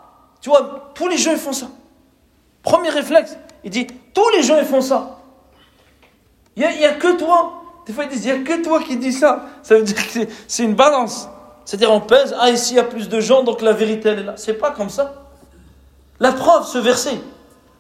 [0.44, 1.68] tu vois, tous les gens ils font ça.
[2.62, 5.20] Premier réflexe, il dit, tous les gens font ça.
[6.54, 7.62] Il n'y a, que toi.
[7.86, 9.46] Des fois, ils disent, il n'y a que toi qui dis ça.
[9.62, 11.30] Ça veut dire que c'est une balance.
[11.64, 14.18] C'est-à-dire, on pèse, ah, ici, il y a plus de gens, donc la vérité, elle
[14.18, 14.34] est là.
[14.36, 15.14] C'est pas comme ça.
[16.20, 17.18] La preuve, ce verset.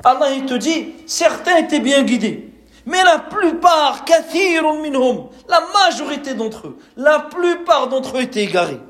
[0.02, 2.50] Allah, il te dit, certains étaient bien guidés.
[2.86, 4.06] Mais la plupart,
[4.80, 8.80] minhum, la majorité d'entre eux, la plupart d'entre eux étaient égarés.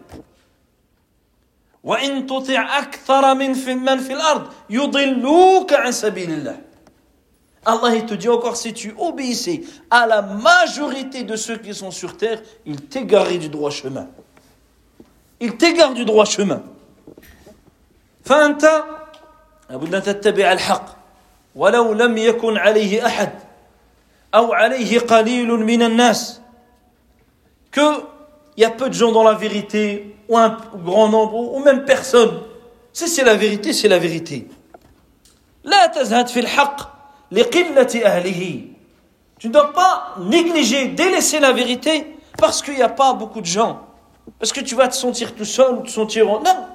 [7.67, 11.91] Allah il te dit encore si tu obéissais à la majorité de ceux qui sont
[11.91, 14.09] sur terre, ils t'égarent du droit chemin.
[15.41, 16.63] Ils t'égarent du droit chemin.
[18.25, 18.85] فأنت
[19.71, 20.87] لابد أن تتبع الحق
[21.55, 23.33] ولو لم يكن عليه أحد
[24.35, 26.41] أو عليه قليل من الناس
[27.71, 28.14] que
[28.57, 31.85] Il y a peu de gens dans la vérité, ou un grand nombre, ou même
[31.85, 32.41] personne.
[32.93, 34.49] Si c'est la vérité, c'est la vérité.
[39.39, 43.47] Tu ne dois pas négliger, délaisser la vérité parce qu'il n'y a pas beaucoup de
[43.47, 43.81] gens.
[44.39, 46.41] Parce que tu vas te sentir tout seul ou te sentir en...
[46.41, 46.67] Non.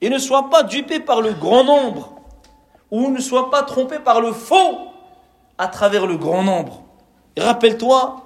[0.00, 2.14] Et ne sois pas dupé par le grand nombre
[2.90, 4.93] ou ne sois pas trompé par le faux
[5.58, 6.82] à travers le grand nombre.
[7.36, 8.24] Rappelle-toi,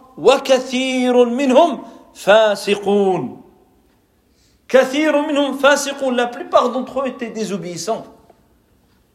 [6.12, 8.04] La plupart d'entre eux étaient désobéissants.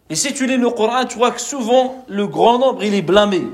[0.09, 3.01] Et si tu lis le Coran, tu vois que souvent le grand nombre il est
[3.01, 3.47] blâmé.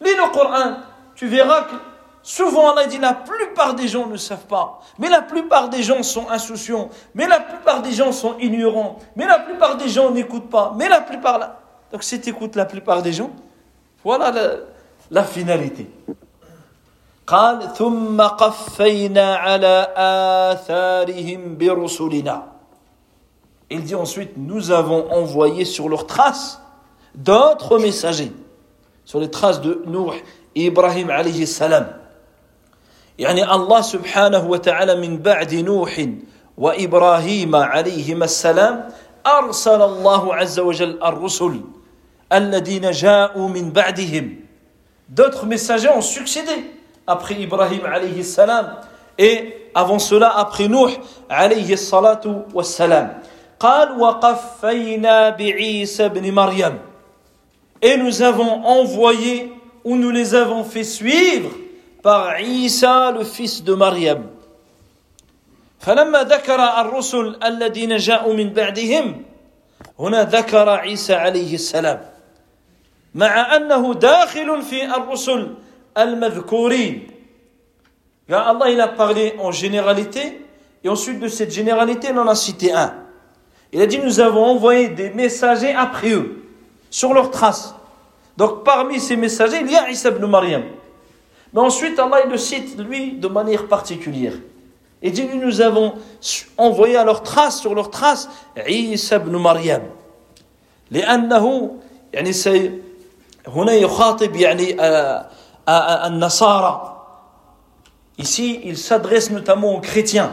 [0.00, 0.76] Lis le Coran,
[1.14, 1.74] tu verras que
[2.21, 6.03] souvent Allah dit la plupart des gens ne savent pas, mais la plupart des gens
[6.03, 10.49] sont insouciants, mais la plupart des gens sont ignorants, mais la plupart des gens n'écoutent
[10.49, 11.59] pas, mais la plupart là.
[11.91, 13.31] Donc si tu écoutes la plupart des gens,
[14.03, 14.47] voilà la,
[15.11, 15.89] la finalité.
[17.27, 22.43] قال ثم قفينا على آثارهم برسلنا
[23.69, 26.61] Il dit ensuite, nous avons envoyé sur leurs traces
[27.15, 28.31] d'autres messagers,
[29.03, 30.23] sur les traces de Nuh
[30.57, 32.00] إبراهيم عليه السلام
[33.18, 36.06] يعني الله سبحانه وتعالى من بعد نوح
[36.58, 38.88] وإبراهيم عليهما السلام
[39.26, 41.60] أرسل الله عز وجل الرسل
[42.32, 44.26] الذين جاءوا من بعدهم.
[45.08, 46.48] D'autres ميساجون ont
[47.08, 48.74] ابري إبراهيم عليه السلام
[49.20, 50.96] اي avant سولا ابري نوح
[51.30, 53.22] عليه الصلاة والسلام
[53.60, 56.78] قال وقفينا بعيسى ابن مريم
[57.84, 59.52] اي nous avons envoyé
[59.84, 61.50] ou nous les avons fait suivre
[62.01, 64.23] par Isa, le fils de Maryam.
[65.79, 69.23] فلما ذكر الرسل الذين جاءوا من بعدهم
[69.99, 72.01] هنا ذكر عيسى عليه السلام
[73.15, 75.53] مع أنه داخل في الرسل
[75.97, 77.07] المذكورين
[78.27, 80.41] Car Allah il a parlé en généralité
[80.83, 82.93] et ensuite de cette généralité il en a cité un.
[83.71, 86.43] Il a dit nous avons envoyé des messagers après eux
[86.89, 87.73] sur leurs traces.
[88.35, 90.63] Donc parmi ces messagers, il y a Isa ibn Maryam.
[91.53, 94.33] Mais ensuite, Allah il le cite, lui, de manière particulière.
[95.01, 95.93] Et dit, nous avons
[96.57, 98.29] envoyé à leur trace, sur leur trace,
[98.67, 99.81] Isa ibn Maryam.
[100.91, 101.75] لأنه
[102.13, 102.71] يعني سي
[103.47, 104.77] هنا يخاطب يعني
[106.07, 106.93] النصارى
[108.19, 110.31] Ici, il s'adresse notamment aux chrétiens,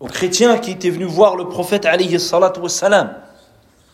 [0.00, 3.14] aux chrétiens qui étaient venus voir le prophète alayhi salatu wassalam.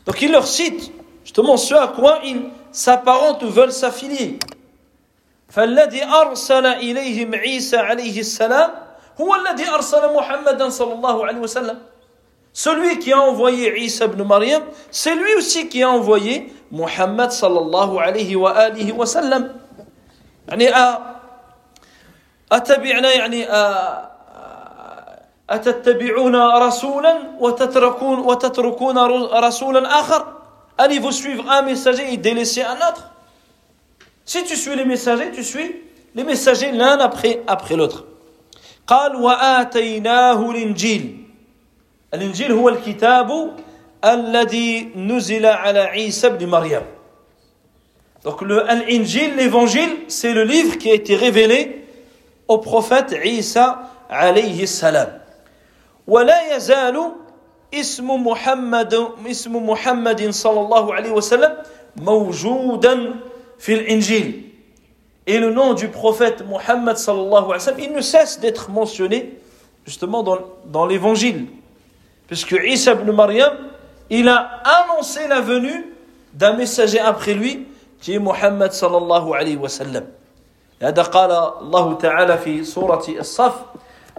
[0.07, 0.91] Donc il leur cite
[1.23, 4.41] justement ce à quoi ils s'apparentent ou veulent s'affilier.
[5.54, 8.70] فالذي أرسل إليهم عيسى عليه السلام
[9.22, 11.78] هو الذي أرسل محمدا صلى الله عليه وسلم.
[12.54, 17.60] Celui qui a envoyé Isa ibn Maryam c'est lui aussi qui a envoyé Muhammad صلى
[17.60, 19.56] الله عليه وآله وسلم
[20.50, 20.70] يعني
[22.52, 23.48] أتبعنا يعني
[25.50, 28.98] أتتبعون رسولا وتتركون وتتركون
[29.34, 30.26] رسولا آخر
[30.78, 33.13] allez vous suivre un messager et délaisser un autre.
[34.26, 35.76] Si tu suis les messagers, tu suis
[36.16, 38.06] les messagers l'un après, après l'autre.
[38.88, 41.18] قال وآتيناه الإنجيل.
[42.14, 43.56] الإنجيل هو الكتاب
[44.06, 46.82] الذي نزل على عيسى بن مريم.
[48.24, 51.86] Donc le الإنجيل l'évangile c'est le livre qui a été révélé
[52.48, 53.76] au prophète عيسى
[54.10, 55.22] عليه السلام.
[56.08, 57.12] ولا يزال
[57.74, 61.58] اسم محمد اسم محمد صلى الله عليه وسلم
[61.98, 63.14] موجوداً
[63.63, 64.43] في الإنجيل.
[65.27, 69.39] Et le nom du prophète Muhammad sallallahu alayhi wa sallam, il ne cesse d'être mentionné
[69.85, 71.47] justement dans, dans l'évangile.
[72.27, 73.53] Puisque Isa ibn Maryam,
[74.11, 75.93] il a annoncé la venue
[76.33, 77.67] d'un messager après lui
[78.01, 80.05] qui est Muhammad sallallahu alayhi wa sallam.
[80.83, 83.55] هذا قال الله تعالى في سورة الصف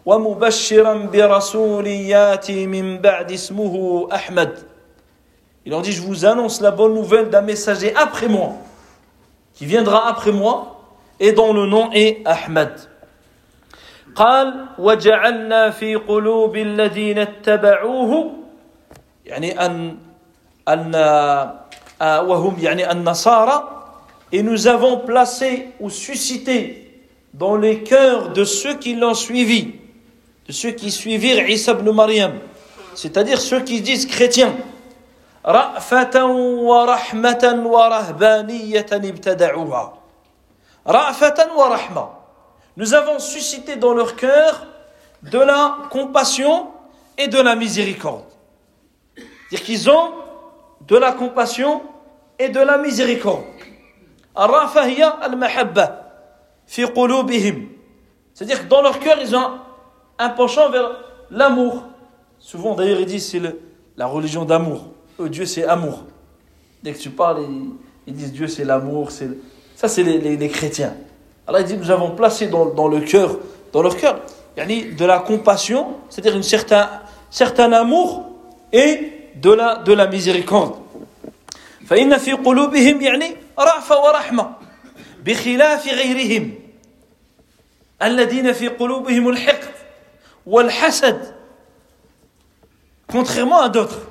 [0.06, 4.60] ومبشرا برسول ياتي من بعد اسمه أحمد
[5.66, 8.54] Il en dit, je vous annonce la bonne nouvelle d'un messager après moi,
[9.54, 10.82] qui viendra après moi,
[11.20, 12.90] et dont le nom est Ahmad.
[14.16, 18.34] قال وجعلنا في قلوب الذين اتبعوه
[19.26, 19.98] يعني أن
[20.68, 20.96] أن
[22.02, 23.80] وهم يعني النصارى
[24.32, 27.02] et nous avons placé ou suscité
[27.34, 29.74] dans les cœurs de ceux qui l'ont suivi,
[30.48, 32.34] de ceux qui suivirent Isa ibn Maryam,
[32.94, 34.56] c'est-à-dire ceux qui disent chrétiens,
[35.46, 36.26] رأفة
[36.70, 39.94] ورحمة ورهبانية ابتدعوها
[40.88, 42.10] رأفة ورحمة
[42.78, 44.66] Nous avons suscité dans leur cœur
[45.24, 46.68] de la compassion
[47.18, 48.24] et de la miséricorde.
[49.18, 50.12] C'est-à-dire qu'ils ont
[50.88, 51.82] de la compassion
[52.38, 53.44] et de la miséricorde.
[54.38, 55.96] الرأفة هي المحبة
[56.68, 57.68] في قلوبهم
[58.34, 59.60] c'est-à-dire que dans leur cœur ils ont
[60.18, 60.92] un penchant vers
[61.32, 61.84] l'amour
[62.40, 63.42] souvent d'ailleurs ils disent c'est
[63.98, 66.04] la religion d'amour eux Dieu c'est amour
[66.84, 67.72] dès que tu parles ils,
[68.08, 69.30] ils disent Dieu c'est l'amour c'est
[69.76, 70.96] ça c'est les, les, les, chrétiens
[71.48, 73.38] alors il dit nous avons placé dans, dans le cœur
[73.72, 74.22] dans leur cœur
[74.58, 76.90] de la compassion c'est-à-dire un certain,
[77.30, 78.30] certain amour
[78.74, 80.76] et de la, de la miséricorde
[81.90, 84.54] فإن في قلوبهم يعني رأفة ورحمة
[85.26, 86.54] بخلاف غيرهم
[88.04, 89.74] الذين في قلوبهم الحقد
[90.46, 91.36] والحسد
[93.12, 94.02] contrairement à d'autres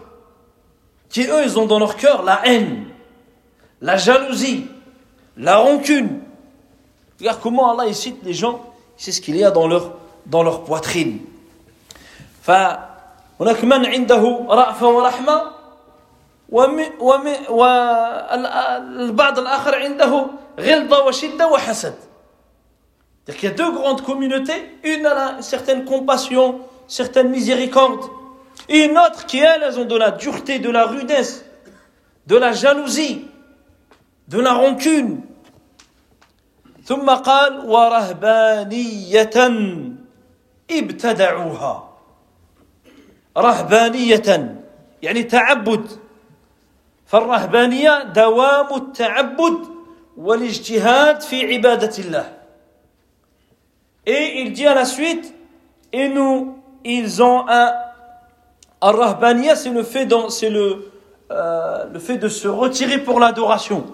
[1.12, 2.84] qui eux ils ont dans leur cœur la haine
[3.80, 4.66] la jalousie
[5.36, 6.20] la rancune
[7.18, 8.62] regarde comment Allah il cite les gens
[8.96, 9.92] c'est ce qu'il y a dans leur
[10.26, 11.20] dans leur poitrine
[12.48, 15.42] فهناك من عنده رأفة ورحمة
[18.09, 20.26] والبعض الآخر عنده
[20.59, 21.94] غلظة وشدة وحسد
[23.28, 28.00] Il y a deux grandes communautés, une a une certaine compassion, certaine miséricorde,
[28.68, 31.44] et une autre qui, elles, elles ont de la dureté, de la rudesse,
[32.26, 33.26] de la jalousie,
[34.28, 35.22] de la rancune.
[36.88, 39.30] ثم قال ورهبانية
[40.70, 41.88] ابتدعوها
[43.36, 44.56] رهبانية
[45.02, 45.90] يعني تعبد
[47.06, 49.59] فالرهبانية دوام التعبد
[50.16, 52.38] والاجتهاد في عبادة الله
[54.06, 55.34] Et il dit à la suite,
[55.92, 57.74] et nous, ils ont un.
[58.84, 59.69] Ar-Rahbaniya, c'est
[61.31, 63.86] euh, le fait de se retirer pour l'adoration.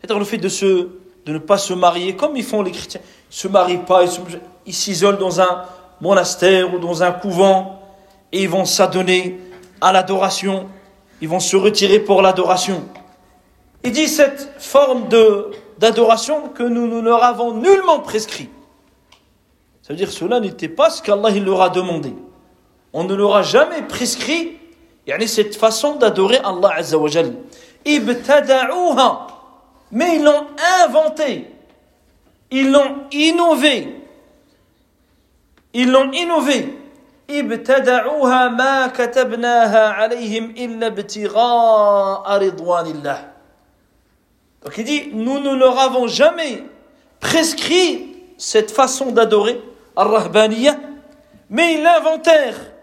[0.00, 0.88] C'est-à-dire le fait de,
[1.28, 3.00] ne pas se marier, comme ils font les chrétiens.
[3.04, 4.02] Ils ne se marient pas,
[4.66, 5.62] ils s'isolent dans un
[6.00, 7.80] monastère ou dans un couvent,
[8.32, 9.38] et ils vont s'adonner
[9.80, 10.66] à l'adoration.
[11.20, 12.82] Ils vont se retirer pour l'adoration.
[13.84, 15.04] Il dit cette forme
[15.78, 18.48] d'adoration que nous, nous leur avons nullement prescrit.
[19.82, 22.12] Ça veut dire cela n'était pas ce qu'Allah leur a demandé
[22.94, 24.56] on ne leur a jamais prescrit
[25.26, 27.34] cette façon d'adorer Allah Azzawajal.
[29.90, 30.46] Mais ils l'ont
[30.80, 31.50] inventé.
[32.52, 34.00] Ils l'ont innové.
[35.74, 36.78] Ils l'ont innové.
[37.28, 40.90] Ma katabnaha alayhim illa.
[44.62, 46.62] Donc il dit, nous ne leur avons jamais
[47.18, 49.60] prescrit cette façon d'adorer,
[49.96, 50.76] al-Rahbaniyah,
[51.50, 52.73] mais ils l'inventèrent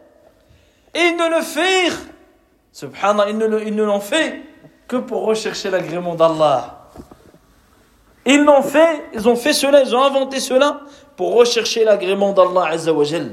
[0.93, 1.99] et ils ne le firent,
[2.71, 4.41] subhanallah, ils ne l'ont fait
[4.87, 6.89] que pour rechercher l'agrément d'Allah.
[8.25, 10.81] Ils l'ont fait, ils ont fait cela, ils ont inventé cela
[11.15, 13.31] pour rechercher l'agrément d'Allah Azza wa Jal.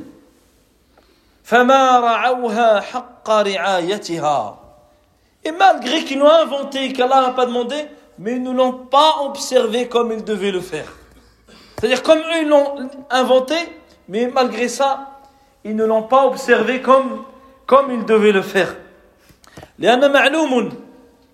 [5.44, 7.88] Et malgré qu'ils l'ont inventé, qu'Allah n'a pas demandé,
[8.18, 10.92] mais ils ne l'ont pas observé comme ils devaient le faire.
[11.78, 13.54] C'est-à-dire comme eux ils l'ont inventé,
[14.08, 15.20] mais malgré ça,
[15.64, 17.24] ils ne l'ont pas observé comme
[17.68, 18.74] comme ils devaient le faire.
[19.78, 20.72] لأن معلوم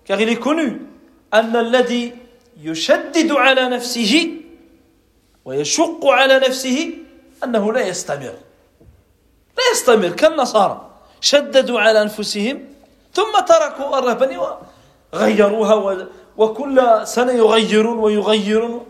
[0.05, 0.81] car il est connu
[1.33, 2.13] أن الذي
[2.61, 4.31] يشدد على نفسه
[5.45, 6.93] ويشق على نفسه
[7.43, 8.35] أنه لا يستمر.
[9.57, 10.91] لا يستمر كالنصارى.
[11.21, 12.65] شددوا على أنفسهم
[13.13, 14.57] ثم تركوا الرهبنة
[15.13, 16.07] وغيروها
[16.37, 18.85] وكل سنة يغيرون ويغيرون.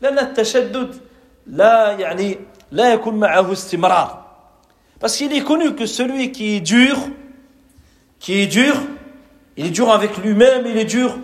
[0.00, 1.00] لأن التشدد
[1.46, 2.38] لا يعني
[2.72, 4.25] لا يكون معه استمرار.
[5.00, 6.96] Parce qu'il est connu que celui qui est dur,
[8.18, 8.74] qui est dur,
[9.56, 11.18] il est dur avec lui-même, il est dur,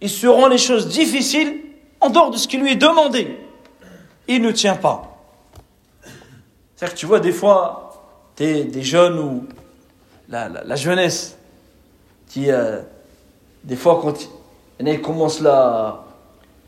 [0.00, 1.60] il se rend les choses difficiles
[2.00, 3.38] en dehors de ce qui lui est demandé.
[4.28, 5.14] Il ne tient pas.
[6.76, 7.84] C'est-à-dire que tu vois, des fois,
[8.38, 9.46] es des jeunes ou
[10.28, 11.36] la, jeunesse
[12.28, 12.80] qui, euh,
[13.62, 14.28] des fois, quand
[14.80, 16.04] il commence là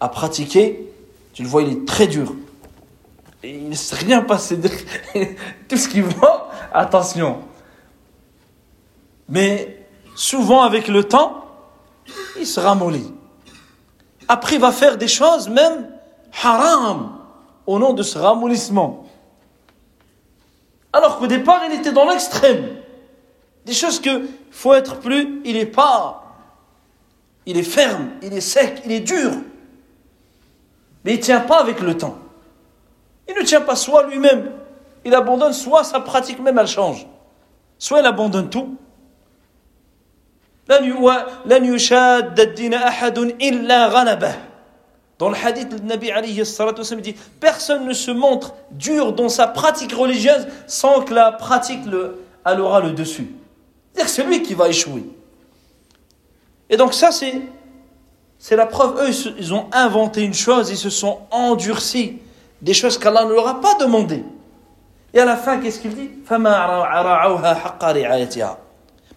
[0.00, 0.92] à pratiquer,
[1.32, 2.34] tu le vois, il est très dur.
[3.42, 4.58] Il ne sait rien passer.
[5.68, 7.42] Tout ce qu'il voit, attention.
[9.28, 11.44] Mais souvent, avec le temps,
[12.38, 13.12] il se ramollit.
[14.28, 15.88] Après, il va faire des choses, même
[16.42, 17.18] haram,
[17.66, 19.06] au nom de ce ramollissement.
[20.92, 22.68] Alors qu'au départ, il était dans l'extrême.
[23.64, 26.22] Des choses que faut être plus, il est pas.
[27.44, 29.32] Il est ferme, il est sec, il est dur.
[31.04, 32.18] Mais il ne tient pas avec le temps.
[33.28, 34.52] Il ne tient pas soit lui-même,
[35.04, 37.06] il abandonne, soit sa pratique même elle change.
[37.78, 38.76] Soit il abandonne tout.
[40.68, 40.80] Dans
[45.30, 46.42] le hadith, le Nabi alayhi
[47.02, 52.20] dit Personne ne se montre dur dans sa pratique religieuse sans que la pratique le,
[52.44, 53.32] elle aura le dessus.
[53.92, 55.04] C'est-à-dire que c'est lui qui va échouer.
[56.68, 57.40] Et donc, ça, c'est,
[58.38, 59.00] c'est la preuve.
[59.00, 62.18] Eux, ils ont inventé une chose, ils se sont endurcis
[62.60, 64.24] des choses qu'Allah ne leur a pas demandées.
[65.12, 66.10] Et à la fin, qu'est-ce qu'il dit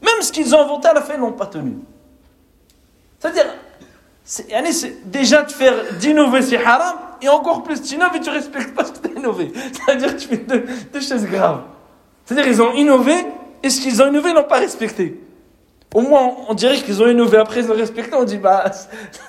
[0.02, 1.78] Même ce qu'ils ont inventé à la fin, ils n'ont pas tenu.
[3.20, 3.48] C'est-à-dire,
[5.06, 8.86] déjà de faire d'innover, c'est haram, et encore plus, tu innoves et tu respectes pas
[8.86, 9.52] ce que tu as innové.
[9.74, 11.64] C'est-à-dire que tu fais deux, choses graves.
[12.26, 13.16] C'est-à-dire qu'ils ont innové,
[13.62, 15.20] et ce qu'ils ont innové, ils n'ont pas respecté.
[15.94, 18.72] Au moins, on dirait qu'ils ont innové, après ils ont respecté, on dit, bah,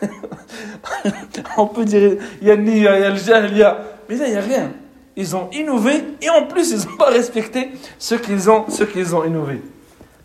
[1.57, 3.79] on peut dire, il y a il y a le il y a
[4.10, 4.72] mais là, il n'y a rien.
[5.16, 9.16] Ils ont innové et en plus, ils n'ont pas respecté ce qu'ils ont, ce qu'ils
[9.16, 9.62] ont innové.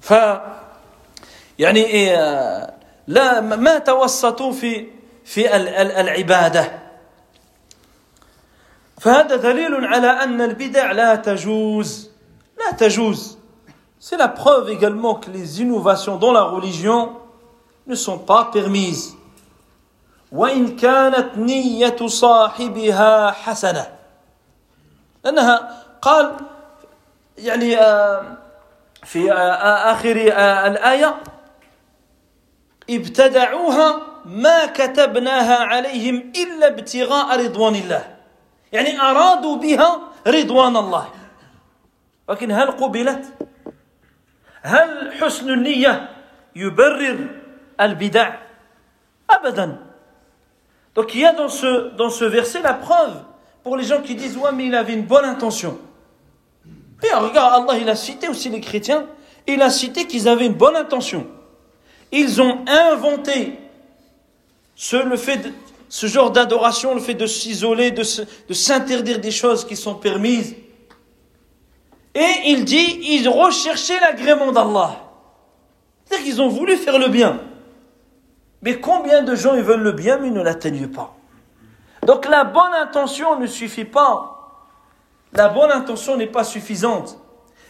[0.01, 0.14] ف
[1.59, 2.12] يعني
[3.07, 4.87] لا ما توسطوا في
[5.24, 5.57] في
[6.01, 6.81] العباده
[9.01, 12.11] فهذا دليل على ان البدع لا تجوز
[12.59, 13.41] لا تجوز
[14.03, 17.11] C'est la preuve également que les innovations dans la religion
[17.87, 19.14] ne sont pas permises.
[20.36, 23.88] وإن كانت نية صاحبها حسنة.
[25.24, 26.36] لأنها قال
[27.38, 27.78] يعني
[29.04, 29.32] في
[29.92, 30.16] آخر
[30.68, 31.16] الآية
[32.90, 38.16] ابتدعوها ما كتبناها عليهم إلا ابتغاء رضوان الله.
[38.72, 41.10] يعني أرادوا بها رضوان الله.
[42.30, 43.34] لكن هل قبلت؟
[44.62, 46.10] هل حسن النية
[46.56, 47.28] يبرر
[47.82, 48.36] البدع؟
[49.30, 49.95] أبدا.
[50.96, 53.22] Donc il y a dans ce, verset la preuve
[53.64, 55.78] pour les gens qui disent Ouais, mais il avait une bonne intention.
[57.04, 59.06] Et regarde, Allah, il a cité aussi les chrétiens,
[59.46, 61.28] il a cité qu'ils avaient une bonne intention.
[62.12, 63.60] Ils ont inventé
[64.76, 65.54] ce, le fait
[65.89, 68.04] ce genre d'adoration, le fait de s'isoler, de,
[68.48, 70.56] de s'interdire des choses qui sont permises.
[72.16, 75.02] Et il dit, ils recherchaient l'agrément d'Allah.
[76.06, 77.39] C'est-à-dire qu'ils ont voulu faire le bien.
[78.66, 81.16] Mais combien de gens ils veulent le bien, mais ils ne l'atteignent pas.
[82.05, 84.32] Donc la bonne intention ne suffit pas.
[85.34, 87.20] La bonne intention n'est pas suffisante.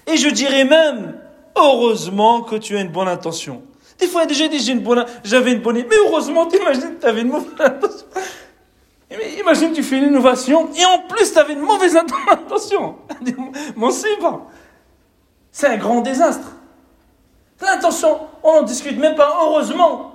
[0.08, 1.20] Et je dirais même,
[1.58, 3.64] heureusement que tu as une bonne intention.
[4.00, 7.22] Des fois, déjà dit, j'ai une bonne, j'avais une bonne, mais heureusement, t'imagines, tu avais
[7.22, 8.08] une mauvaise intention.
[9.40, 11.96] imagine, tu fais une innovation, et en plus, tu avais une mauvaise
[12.32, 12.96] intention.
[13.76, 13.90] Mon
[14.22, 14.48] pas.
[15.52, 16.52] C'est un grand désastre.
[17.62, 19.40] L'intention, on n'en discute même pas.
[19.42, 20.15] Heureusement,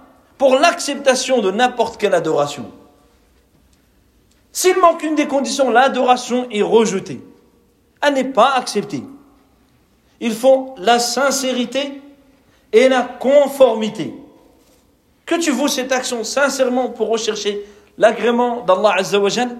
[0.40, 2.70] pour l'acceptation de n'importe quelle adoration.
[4.52, 7.22] S'il manque une des conditions, l'adoration est rejetée.
[8.02, 9.02] Elle n'est pas acceptée.
[10.20, 12.00] Il faut la sincérité
[12.72, 14.14] et la conformité.
[15.26, 17.66] que tu voues cette action sincèrement pour rechercher
[17.98, 19.56] l'agrément d'Allah Azzawajal.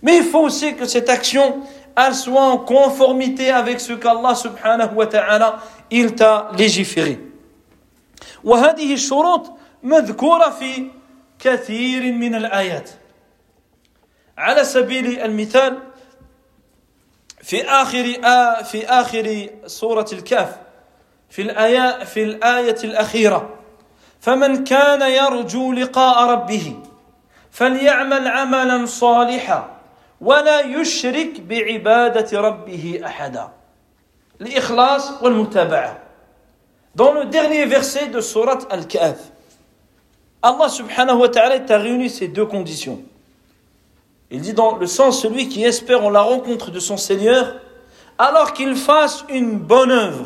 [0.00, 1.62] Mais il faut aussi que cette action,
[1.96, 5.58] elle soit en conformité avec ce qu'Allah subhanahu wa ta'ala,
[5.90, 7.18] il t'a légiféré.
[8.44, 9.50] وهذه الشروط
[9.83, 10.87] مذكورة في
[11.39, 12.89] كثير من الآيات.
[14.37, 15.79] على سبيل المثال
[17.43, 20.57] في آخر آه في آخر سورة الكهف
[21.29, 23.49] في الآية في الآية الأخيرة
[24.19, 26.75] فمن كان يرجو لقاء ربه
[27.51, 29.77] فليعمل عملا صالحا
[30.21, 33.49] ولا يشرك بعبادة ربه أحدا.
[34.41, 35.97] الإخلاص والمتابعة.
[36.95, 39.30] Dans le dernier verset de Surat Al-Kahf,
[40.41, 43.01] Allah subhanahu wa ta'ala t'a réuni ces deux conditions.
[44.31, 47.55] Il dit dans le sens celui qui espère en la rencontre de son Seigneur,
[48.17, 50.25] alors qu'il fasse une bonne œuvre.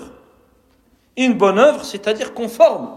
[1.18, 2.90] Une bonne œuvre, c'est-à-dire conforme.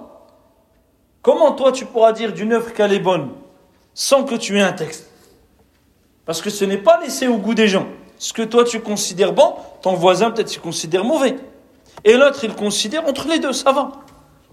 [1.22, 3.30] Comment toi tu pourras dire d'une œuvre qu'elle est bonne
[3.94, 5.10] sans que tu aies un texte?
[6.24, 7.86] Parce que ce n'est pas laissé au goût des gens.
[8.18, 11.36] Ce que toi tu considères bon, ton voisin peut-être tu considère mauvais.
[12.04, 13.92] Et l'autre il considère entre les deux, ça va.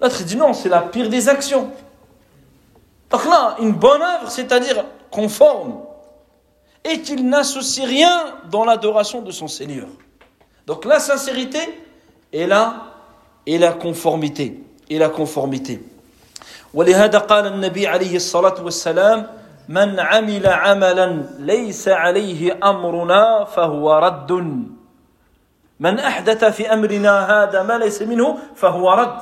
[0.01, 1.71] L'autre il dit non, c'est la pire des actions.
[3.14, 5.80] Donc là, une bonne œuvre, c'est-à-dire conforme,
[6.84, 9.88] et qu'il n'associe rien dans l'adoration de son Seigneur.
[10.66, 11.58] Donc la sincérité
[12.32, 12.90] est là,
[13.46, 14.62] et la conformité.
[14.88, 15.80] Et la conformité.
[16.74, 19.26] ولهذا قال النبي عليه الصلاة والسلام
[19.68, 21.06] من عمل عملا
[21.38, 24.32] ليس عليه أمرنا فهو رد
[25.80, 29.18] من أحدث في أمرنا هذا ما ليس منه فهو رد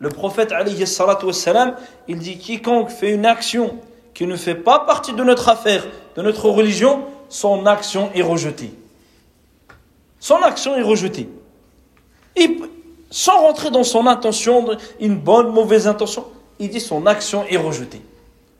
[0.00, 1.74] Le prophète alayhi salatu wassalam,
[2.08, 3.78] il dit quiconque fait une action
[4.12, 5.84] qui ne fait pas partie de notre affaire,
[6.16, 8.72] de notre religion, son action est rejetée.
[10.20, 11.28] Son action est rejetée.
[12.34, 12.58] Et
[13.10, 14.66] sans rentrer dans son intention,
[15.00, 16.24] une bonne, mauvaise intention,
[16.58, 18.02] il dit son action est rejetée.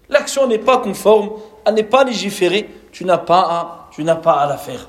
[0.08, 1.30] L'action n'est pas conforme,
[1.64, 4.88] elle n'est pas légiférée, tu n'as pas à, tu n'as pas à la faire.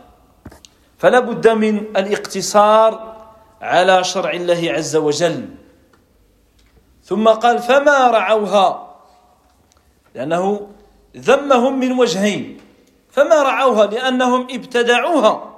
[0.97, 3.15] فلا بد من الاقتصار
[3.61, 5.45] على شرع الله عز وجل
[7.04, 8.94] ثم قال فما رعوها
[10.14, 10.68] لأنه
[11.16, 12.60] ذمهم من وجهين
[13.10, 15.54] فما رعوها لأنهم ابتدعوها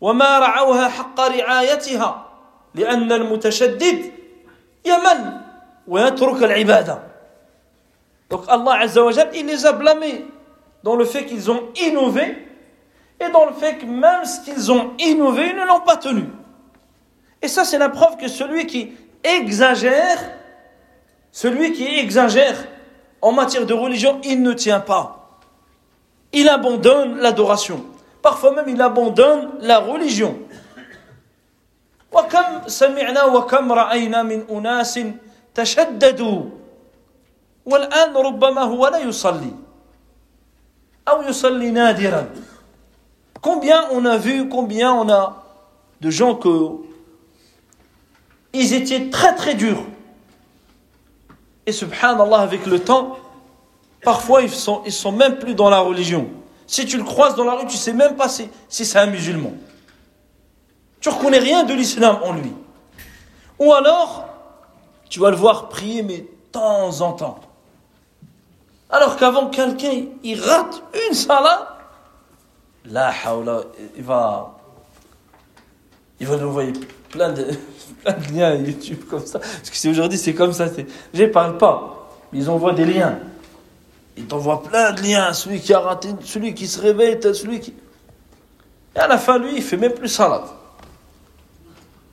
[0.00, 2.26] وما رعوها حق رعايتها
[2.74, 4.12] لأن المتشدد
[4.84, 5.40] يمل
[5.88, 6.98] ويترك العبادة
[8.28, 10.26] Donc Allah Azza wa Jal, il les a blâmés
[10.82, 12.36] dans le fait qu'ils ont innové
[13.20, 16.24] et dans le fait que même ce qu'ils ont innové, ils ne l'ont pas tenu.
[17.40, 18.92] Et ça, c'est la preuve que celui qui
[19.25, 20.17] exagère,
[21.31, 22.57] celui qui exagère
[23.21, 25.39] en matière de religion, il ne tient pas.
[26.33, 27.85] Il abandonne l'adoration.
[28.21, 30.35] Parfois même, il abandonne la religion.
[32.11, 34.99] وكم سمعنا وكم رأينا من أناس
[35.55, 36.41] تشددوا
[37.65, 39.53] والآن ربما هو لا يصلي
[41.07, 42.27] أو يصلي نادرا
[43.41, 45.41] Combien on a vu, combien on a
[46.01, 46.83] de gens que
[48.56, 49.84] ils étaient très très durs.
[51.66, 53.18] Et subhanallah, avec le temps,
[54.02, 56.28] parfois ils sont, ils sont même plus dans la religion.
[56.66, 59.06] Si tu le croises dans la rue, tu sais même pas si, si c'est un
[59.06, 59.52] musulman.
[61.00, 62.52] Tu reconnais rien de l'islam en lui.
[63.58, 64.26] Ou alors,
[65.08, 67.38] tu vas le voir prier, mais de temps en temps.
[68.90, 71.78] Alors qu'avant, quelqu'un, il rate une salat,
[72.84, 73.12] là,
[73.96, 74.56] il va,
[76.20, 76.72] il va nous envoyer
[77.10, 77.46] plein de,
[78.04, 79.38] plein de liens YouTube comme ça.
[79.38, 80.66] Parce que aujourd'hui, c'est comme ça.
[81.12, 82.10] Je ne parle pas.
[82.32, 83.18] Ils envoient des liens.
[84.16, 85.32] Ils t'envoient plein de liens.
[85.32, 87.74] Celui qui a raté, celui qui se réveille, celui qui.
[88.94, 90.44] Et à la fin, lui, il fait même plus salade.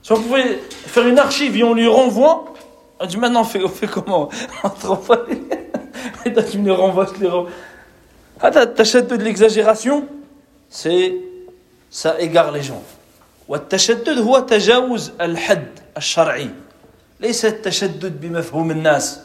[0.01, 2.53] Si on pouvait faire une archive et on lui renvoie,
[2.99, 4.29] on dit maintenant, on fait, comment?
[4.63, 5.41] On renvoie les
[6.25, 7.51] Et toi, tu me les renvoies, je les renvoie.
[8.39, 10.05] Ah, t'achètes de l'exagération,
[10.69, 11.15] c'est.
[11.89, 12.83] ça égare les gens.
[13.48, 16.50] والتشدد هو تجاوز الحد الشرعي
[17.20, 19.20] ليس التشدد بمفهوم الناس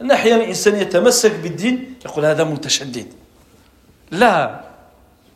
[0.00, 3.06] ان احيانا الانسان يتمسك بالدين يقول هذا متشدد
[4.10, 4.64] لا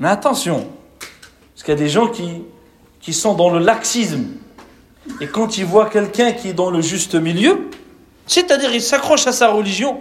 [0.01, 0.66] mais attention
[1.55, 2.43] parce qu'il y a des gens qui
[3.01, 4.24] qui sont dans le laxisme
[5.20, 7.70] et quand ils voient quelqu'un qui est dans le juste milieu
[8.26, 10.01] c'est-à-dire il s'accroche à sa religion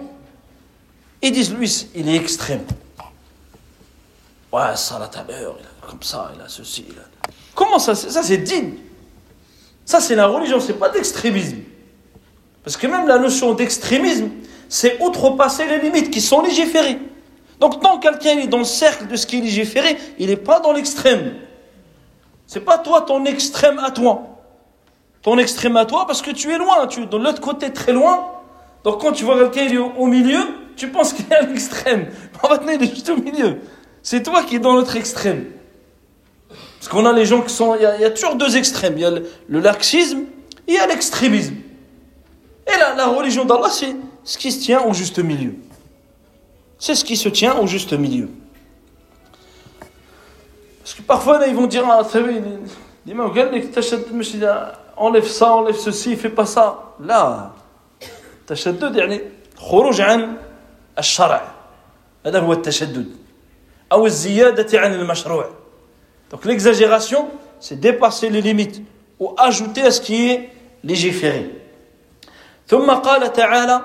[1.21, 2.65] ils disent lui il est extrême
[4.51, 7.05] ouais salat à l'heure il a comme ça il a ceci il a
[7.58, 8.74] Comment ça Ça, c'est digne.
[9.84, 11.56] Ça, c'est la religion, c'est pas d'extrémisme.
[12.62, 14.28] Parce que même la notion d'extrémisme,
[14.68, 17.00] c'est outrepasser les limites qui sont légiférées.
[17.58, 20.60] Donc, tant quelqu'un est dans le cercle de ce qui est légiféré, il n'est pas
[20.60, 21.34] dans l'extrême.
[22.46, 24.38] C'est pas toi ton extrême à toi.
[25.22, 27.92] Ton extrême à toi, parce que tu es loin, tu es de l'autre côté très
[27.92, 28.24] loin.
[28.84, 30.38] Donc quand tu vois quelqu'un il au, milieu,
[30.76, 32.06] tu penses qu'il est à l'extrême.
[32.44, 33.62] En il est juste au milieu.
[34.04, 35.57] C'est toi qui es dans l'autre extrême.
[36.79, 37.75] Parce qu'on a les gens qui sont.
[37.75, 38.93] Il y, a, il y a toujours deux extrêmes.
[38.97, 40.19] Il y a le, le laxisme
[40.67, 41.55] et il y a l'extrémisme.
[42.67, 45.55] Et la, la religion d'Allah, c'est ce qui se tient au juste milieu.
[46.79, 48.29] C'est ce qui se tient au juste milieu.
[50.81, 52.23] Parce que parfois, là, ils vont dire Ah, tu sais,
[53.05, 54.07] l'imam قال t'achètes,
[54.97, 56.95] enlève ça, enlève ceci, fais pas ça.
[56.99, 57.53] Là,
[58.47, 59.21] تشدد يعني
[59.57, 60.37] خروج عن
[60.99, 61.51] الشرع
[62.25, 63.15] هذا هو التشدد
[63.91, 65.49] أو الزيادة عن المشروع
[66.31, 67.27] donc l'exagération
[67.59, 68.81] c'est dépasser les limites
[69.19, 70.49] ou ajouter à ce qui est
[70.83, 71.59] légiféré
[72.67, 73.81] ثم قال تعالى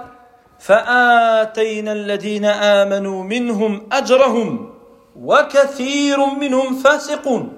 [0.59, 4.71] فآتينا الذين آمنوا منهم أجرهم
[5.21, 7.53] وكثير منهم فاسقون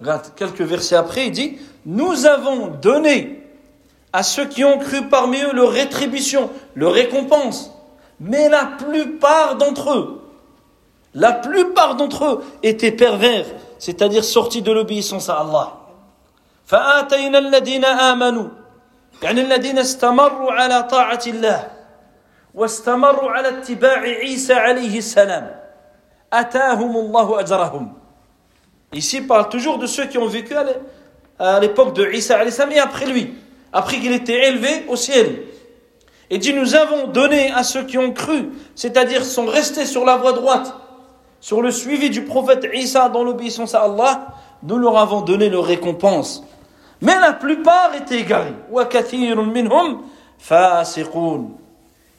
[0.00, 3.42] Regarde, quelques versets après, il dit Nous avons donné
[4.12, 7.70] à ceux qui ont cru parmi eux leur rétribution, leur récompense.
[8.20, 10.17] Mais la plupart d'entre eux,
[11.14, 13.46] la plupart d'entre eux étaient pervers,
[13.78, 15.80] c'est-à-dire sortis de l'obéissance à Allah.
[16.66, 18.48] فآتينا الذين آمنوا
[19.22, 21.70] يعني الذين استمروا على طاعة الله
[22.54, 25.60] واستمروا على اتباع عيسى عليه السلام
[26.32, 27.92] أتاهم الله أجرهم
[28.94, 30.54] Ici, il parle toujours de ceux qui ont vécu
[31.38, 33.34] à l'époque de Isa alayhi salam et après lui,
[33.72, 35.42] après qu'il était élevé au ciel.
[36.30, 40.14] Et dit, nous avons donné à ceux qui ont cru, c'est-à-dire sont restés sur la
[40.14, 40.72] voie droite,
[41.40, 44.28] sur le suivi du prophète Isa dans l'obéissance à Allah,
[44.62, 46.42] nous leur avons donné leur récompense.
[47.02, 48.54] Mais la plupart étaient égarés.
[48.70, 50.00] وَكَثِيرٌ مِّنْهُمْ
[50.38, 51.56] فَاسِقُونَ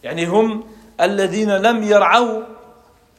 [0.04, 0.64] يعني هم
[1.02, 2.42] الذين لم يرعوا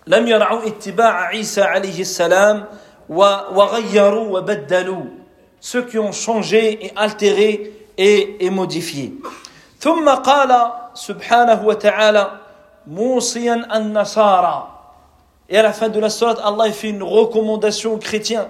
[0.06, 2.64] لم يرعوا اتباع عيسى عليه السلام
[3.08, 5.04] وغيروا وبدلوا
[5.60, 9.14] ceux qui ont changé et altéré et, et modifié
[9.80, 12.30] ثم قال سبحانه وتعالى
[12.86, 14.69] موصيا النصارى
[15.51, 18.49] et à la fin de la sourate, Allah fait une recommandation aux chrétiens.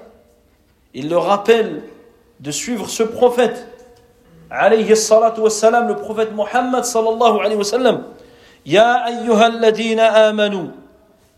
[0.94, 1.82] Il leur rappelle
[2.40, 3.68] de suivre ce prophète.
[4.52, 8.04] Alayhi salatu wassalam, le prophète Mohammed sallallahu alayhi wa sallam.
[8.68, 10.70] Ya ayyuhalladina amanu.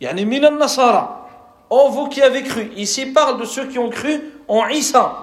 [0.02, 1.30] Yani minan nasara.
[1.70, 2.70] Oh vous qui avez cru.
[2.76, 5.14] Ici il parle de ceux qui ont cru en Isa.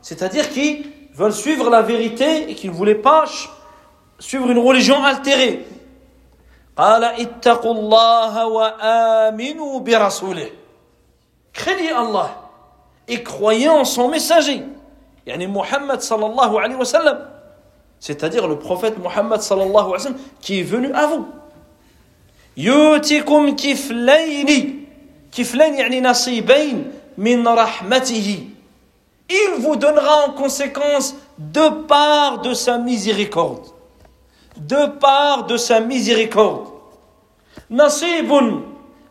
[0.00, 3.24] C'est-à-dire qui veulent suivre la vérité et qui ne voulaient pas
[4.20, 5.66] suivre une religion altérée.
[6.77, 10.49] قال اتقوا الله وآمنوا برسوله.
[11.53, 12.29] Craignez Allah
[13.07, 14.61] et croyez en son messager.
[15.25, 17.17] يعني Muhammad sallallahu alayhi wa sallam.
[17.99, 21.25] C'est-à-dire le prophète Muhammad sallallahu alayhi wa sallam qui est venu à vous.
[22.57, 24.85] يؤتكم كفلين
[25.31, 28.49] كفلين يعني نصيبين من رحمته
[29.29, 33.65] il vous donnera en conséquence de part de sa miséricorde
[34.57, 36.77] de part de sa miséricorde
[37.71, 38.31] نصيب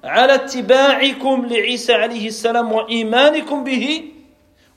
[0.05, 4.05] على اتباعكم لعيسى عليه السلام وإيمانكم به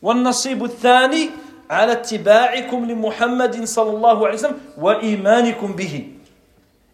[0.02, 1.30] والنصيب الثاني
[1.70, 6.08] على اتباعكم لمحمد صلى الله عليه وسلم وإيمانكم به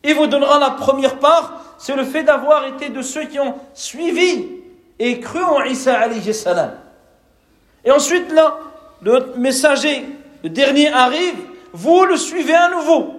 [0.04, 3.56] Il vous donnera la première part, c'est le fait d'avoir été de ceux qui ont
[3.74, 4.46] suivi
[5.00, 6.74] et cru en Isa alayhi salam.
[7.84, 8.60] Et ensuite, là,
[9.02, 10.06] le messager,
[10.44, 11.34] le dernier arrive,
[11.74, 13.19] vous le suivez à nouveau.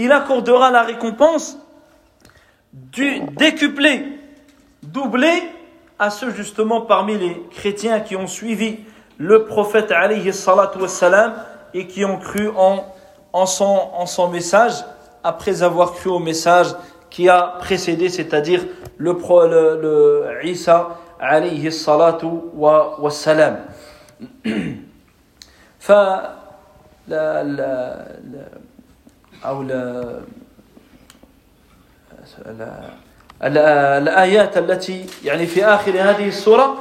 [0.00, 1.58] il accordera la récompense
[2.72, 4.18] du décuplé,
[4.82, 5.30] doublé
[5.98, 8.78] à ceux justement parmi les chrétiens qui ont suivi
[9.18, 10.30] le prophète alayhi
[11.74, 14.72] et qui ont cru en, son, message
[15.22, 16.68] après avoir cru au message
[17.10, 18.64] qui a précédé, c'est-à-dire
[18.98, 23.58] le, Isa alayhi salatu wa salam.
[29.41, 30.21] ف لا لا أو لا
[33.97, 36.77] الآيات التي يعني في آخر هذه السورة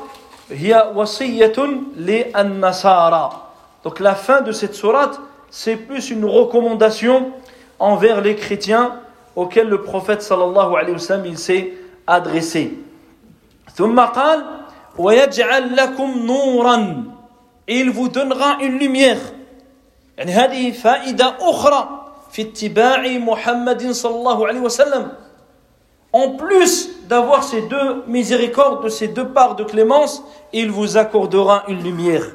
[0.51, 1.53] هي وصية
[1.97, 3.41] للنصارى
[3.85, 7.33] Donc la fin de cette sourate, c'est plus une recommandation
[7.79, 8.95] envers les chrétiens
[9.37, 11.75] auxquels le prophète sallallahu alayhi wa sallam il s'est
[12.07, 12.73] adressé.
[13.75, 14.45] ثم قال
[14.99, 17.05] ويجعل لكم نورا
[17.69, 19.21] il vous donnera une lumière
[20.19, 25.12] يعني هذه فائدة أخرى في اتباع محمد صلى الله عليه وسلم.
[26.12, 30.24] En plus d'avoir ces deux miséricordes, de ces deux parts de clémence,
[30.54, 32.26] il vous accordera une lumière.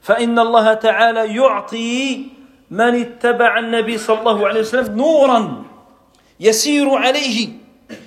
[0.00, 2.26] فإن الله تعالى يعطي
[2.70, 5.62] من اتبع النبي صلى الله عليه وسلم نورا
[6.40, 7.48] يسير عليه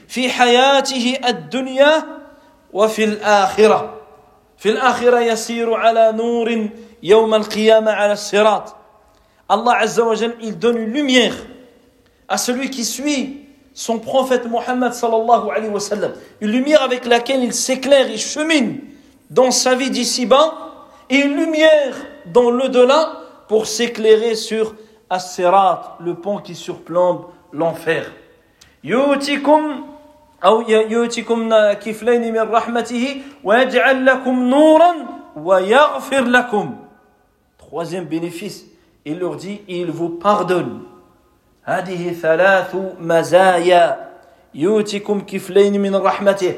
[0.08, 2.04] في حياته الدنيا
[2.74, 3.93] وفي الآخرة
[4.58, 6.70] في الآخرة يسير على نور
[7.04, 8.76] يوم القيامة على الصراط
[9.49, 11.34] Allah Azza wa Jal, il donne une lumière
[12.28, 16.12] à celui qui suit son prophète Mohammed sallallahu alayhi wa sallam.
[16.41, 18.80] Une lumière avec laquelle il s'éclaire, il chemine
[19.30, 20.55] dans sa vie d'ici-bas
[21.09, 21.95] et une lumière
[22.26, 23.12] dans le-delà
[23.49, 24.74] pour s'éclairer sur
[25.09, 28.12] As-Sirat, le pont qui surplombe l'enfer.
[28.84, 29.86] يؤتكم
[30.45, 34.95] أو يؤتكم كفلين من رحمته ويجعل لكم نورا
[35.36, 36.76] ويغفر لكم
[37.59, 38.64] Troisième bénéfice,
[39.05, 40.82] il leur dit, il vous pardonne.
[41.68, 44.09] هذه ثلاث مزايا
[44.55, 46.55] يؤتكم كفلين من رحمته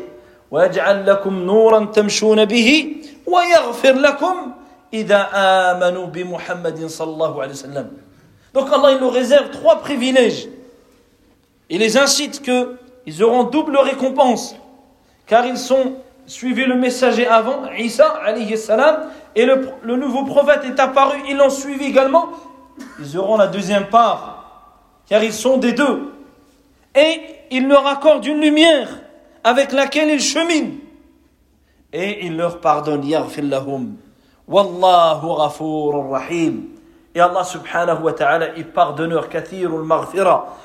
[0.51, 4.53] ويجعل لكم نورا تمشون به ويغفر لكم
[4.95, 7.87] إذا آمنوا بمحمد صلى الله عليه وسلم
[8.53, 10.49] Donc Allah il nous réserve trois privilèges.
[11.69, 14.57] Il les incite qu'ils auront double récompense,
[15.27, 15.95] car ils sont
[16.27, 21.37] suivis le messager avant, Isa alayhi salam, et le, le nouveau prophète est apparu, ils
[21.37, 22.31] l'ont suivi également,
[22.99, 24.71] ils auront la deuxième part,
[25.09, 26.13] car ils sont des deux.
[26.95, 27.21] Et
[27.51, 28.89] il leur accorde une lumière
[29.45, 30.79] avec laquelle ils cheminent.
[31.93, 33.97] Et il leur pardonne, yaghfir lahum.
[34.47, 36.65] Wallahu ghafurur rahim.
[37.15, 40.57] Et Allah subhanahu wa ta'ala est pardonneur, kathirul maghfira,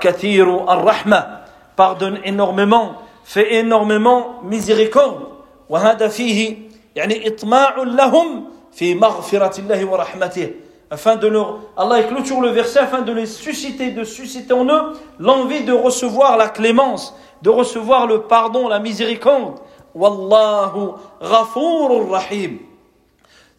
[0.00, 1.42] kathirul ar-rahma,
[1.76, 2.94] pardonne énormément,
[3.24, 5.34] fait énormément miséricorde.
[5.68, 6.56] وهذا فيه
[6.98, 10.50] يعني إطماع لهم في مغفرة الله ورحمته
[10.90, 14.92] afin de leur Allah clôture le verset afin de les susciter de susciter en eux
[15.18, 19.58] l'envie de recevoir la clémence de recevoir le pardon la miséricorde
[19.94, 22.60] والله غفور رحيم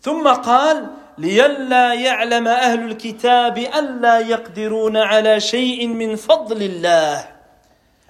[0.02, 0.88] ثم قال
[1.18, 7.28] لئلا يعلم أهل الكتاب ألا يقدرون على شيء من فضل الله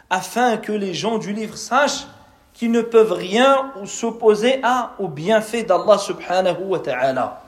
[0.09, 2.07] afin que les gens du livre sachent
[2.59, 7.41] qu'ils ne peuvent rien s'opposer à au bienfait d'Allah subhanahu wa ta'ala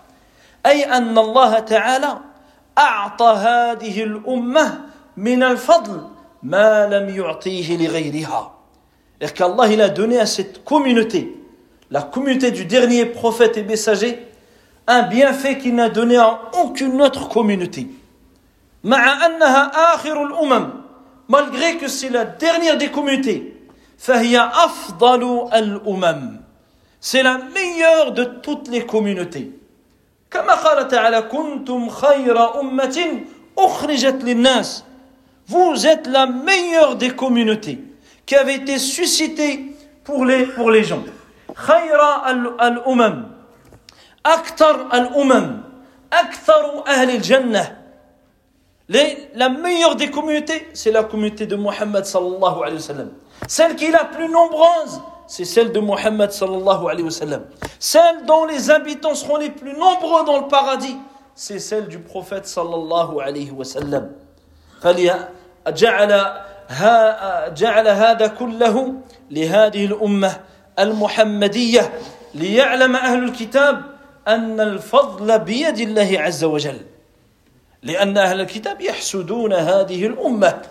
[0.65, 2.17] أي أن الله تعالى
[2.77, 4.81] أعطى هذه الأمة
[5.17, 6.01] من الفضل
[6.43, 8.53] ما لم يعطيه لغيرها
[9.19, 11.35] C'est-à-dire qu'Allah il a donné à cette communauté,
[11.89, 14.27] la communauté du dernier prophète et messager,
[14.85, 17.87] un bienfait qu'il n'a donné à aucune autre communauté.
[18.83, 20.69] مع أنها آخر الأمم
[21.29, 23.57] malgré que c'est la dernière des communautés
[23.98, 26.40] فهي أفضل الأمم
[27.00, 29.50] c'est la meilleure de toutes les communautés
[30.30, 33.20] كما قال تعالى كنتم خير أمة
[33.58, 34.84] أخرجت للناس
[35.48, 37.78] vous êtes la meilleure des communautés
[38.26, 39.74] qui avait été suscitée
[40.04, 41.02] pour les, pour les gens
[41.54, 41.98] خير
[42.62, 43.26] الأمم
[44.26, 45.60] أكثر الأمم
[46.12, 47.82] أكثر أهل الجنة
[48.88, 53.10] les, la meilleure des communautés, c'est la communauté de Mohammed sallallahu alayhi wa sallam.
[53.48, 57.44] Celle qui est la plus nombreuse, c'est celle de Mohammed sallallahu alayhi wa sallam.
[57.78, 60.96] Celle dont les habitants seront les plus nombreux dans le paradis,
[61.34, 64.10] c'est celle du prophète sallallahu alayhi wa sallam.
[65.68, 66.12] جعل
[67.54, 68.94] جعل هذا كله
[69.30, 70.40] لهذه الأمة
[70.78, 71.92] المحمدية
[72.34, 73.82] ليعلم أهل الكتاب
[74.28, 76.78] أن الفضل بيد الله عز وجل
[77.82, 80.62] لأن أهل الكتاب يحسدون هذه الأمة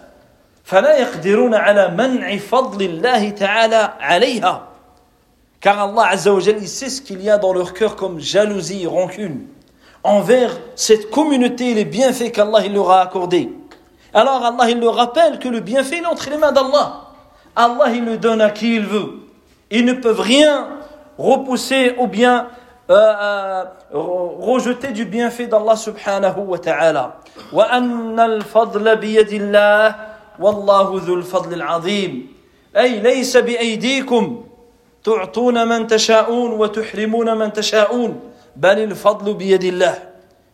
[0.70, 4.68] فلا يقدرون على منع فضل الله تعالى عليها
[5.60, 8.20] car Allah Azza wa Jal, il sait ce qu'il y a dans leur cœur comme
[8.20, 9.46] jalousie, rancune
[10.04, 13.52] envers cette communauté et les bienfaits qu'Allah il leur a accordés.
[14.14, 17.02] Alors Allah il leur rappelle que le bienfait est entre les mains d'Allah.
[17.56, 19.14] Allah il le donne à qui il veut.
[19.70, 20.68] Ils ne peuvent rien
[21.18, 22.48] repousser ou bien
[22.88, 27.16] euh, euh, rejeter du bienfait d'Allah subhanahu wa ta'ala.
[27.52, 29.94] وأن الفضل بيد الله
[30.41, 32.33] والله ذو الفضل العظيم
[32.77, 34.43] أي ليس بأيديكم
[35.03, 38.19] تعطون من تشاءون وتحرمون من تشاءون
[38.55, 40.11] بل الفضل بيد الله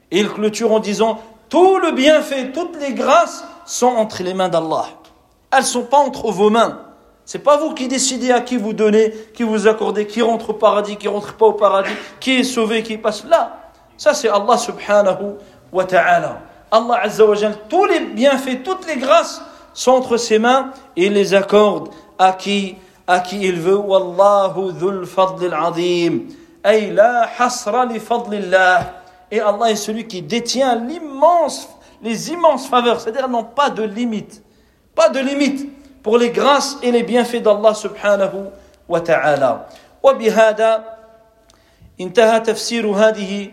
[0.10, 1.20] Il clôture en disant
[1.50, 4.86] tout le bienfait, toutes les grâces sont entre les mains d'Allah.
[5.52, 6.80] Elles sont pas entre vos mains.
[7.26, 10.54] C'est pas vous qui décidez à qui vous donnez, qui vous accordez, qui rentre au
[10.54, 13.72] paradis, qui rentre pas au paradis, qui est sauvé, qui passe là.
[13.98, 15.36] Ça c'est Allah subhanahu
[15.74, 16.40] wa ta'ala.
[16.72, 17.36] Allah azza wa
[17.70, 19.42] tous les bienfaits, toutes les grâces
[19.78, 23.78] sont entre ses mains et les accorde à qui, à qui il veut.
[23.78, 26.30] Wallahu dhul fadl al-azim.
[26.64, 29.04] Ay la hasra li fadlillah.
[29.30, 31.70] Et Allah est celui qui détient l'immense,
[32.02, 34.42] les immenses faveurs, c'est-à-dire n'ont pas de limite,
[34.96, 35.70] pas de limite
[36.02, 38.50] pour les grâces et les bienfaits d'Allah subhanahu
[38.90, 39.68] wa ta'ala.
[40.04, 40.84] وبهذا
[42.02, 43.52] انتهى تفسير هذه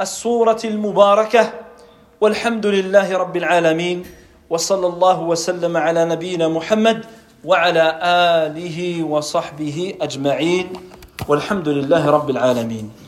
[0.00, 1.52] السورة المباركة
[2.20, 4.04] والحمد لله رب العالمين
[4.50, 7.04] وصلى الله وسلم على نبينا محمد
[7.44, 7.84] وعلى
[8.46, 10.66] آله وصحبه أجمعين
[11.28, 13.03] والحمد لله رب العالمين.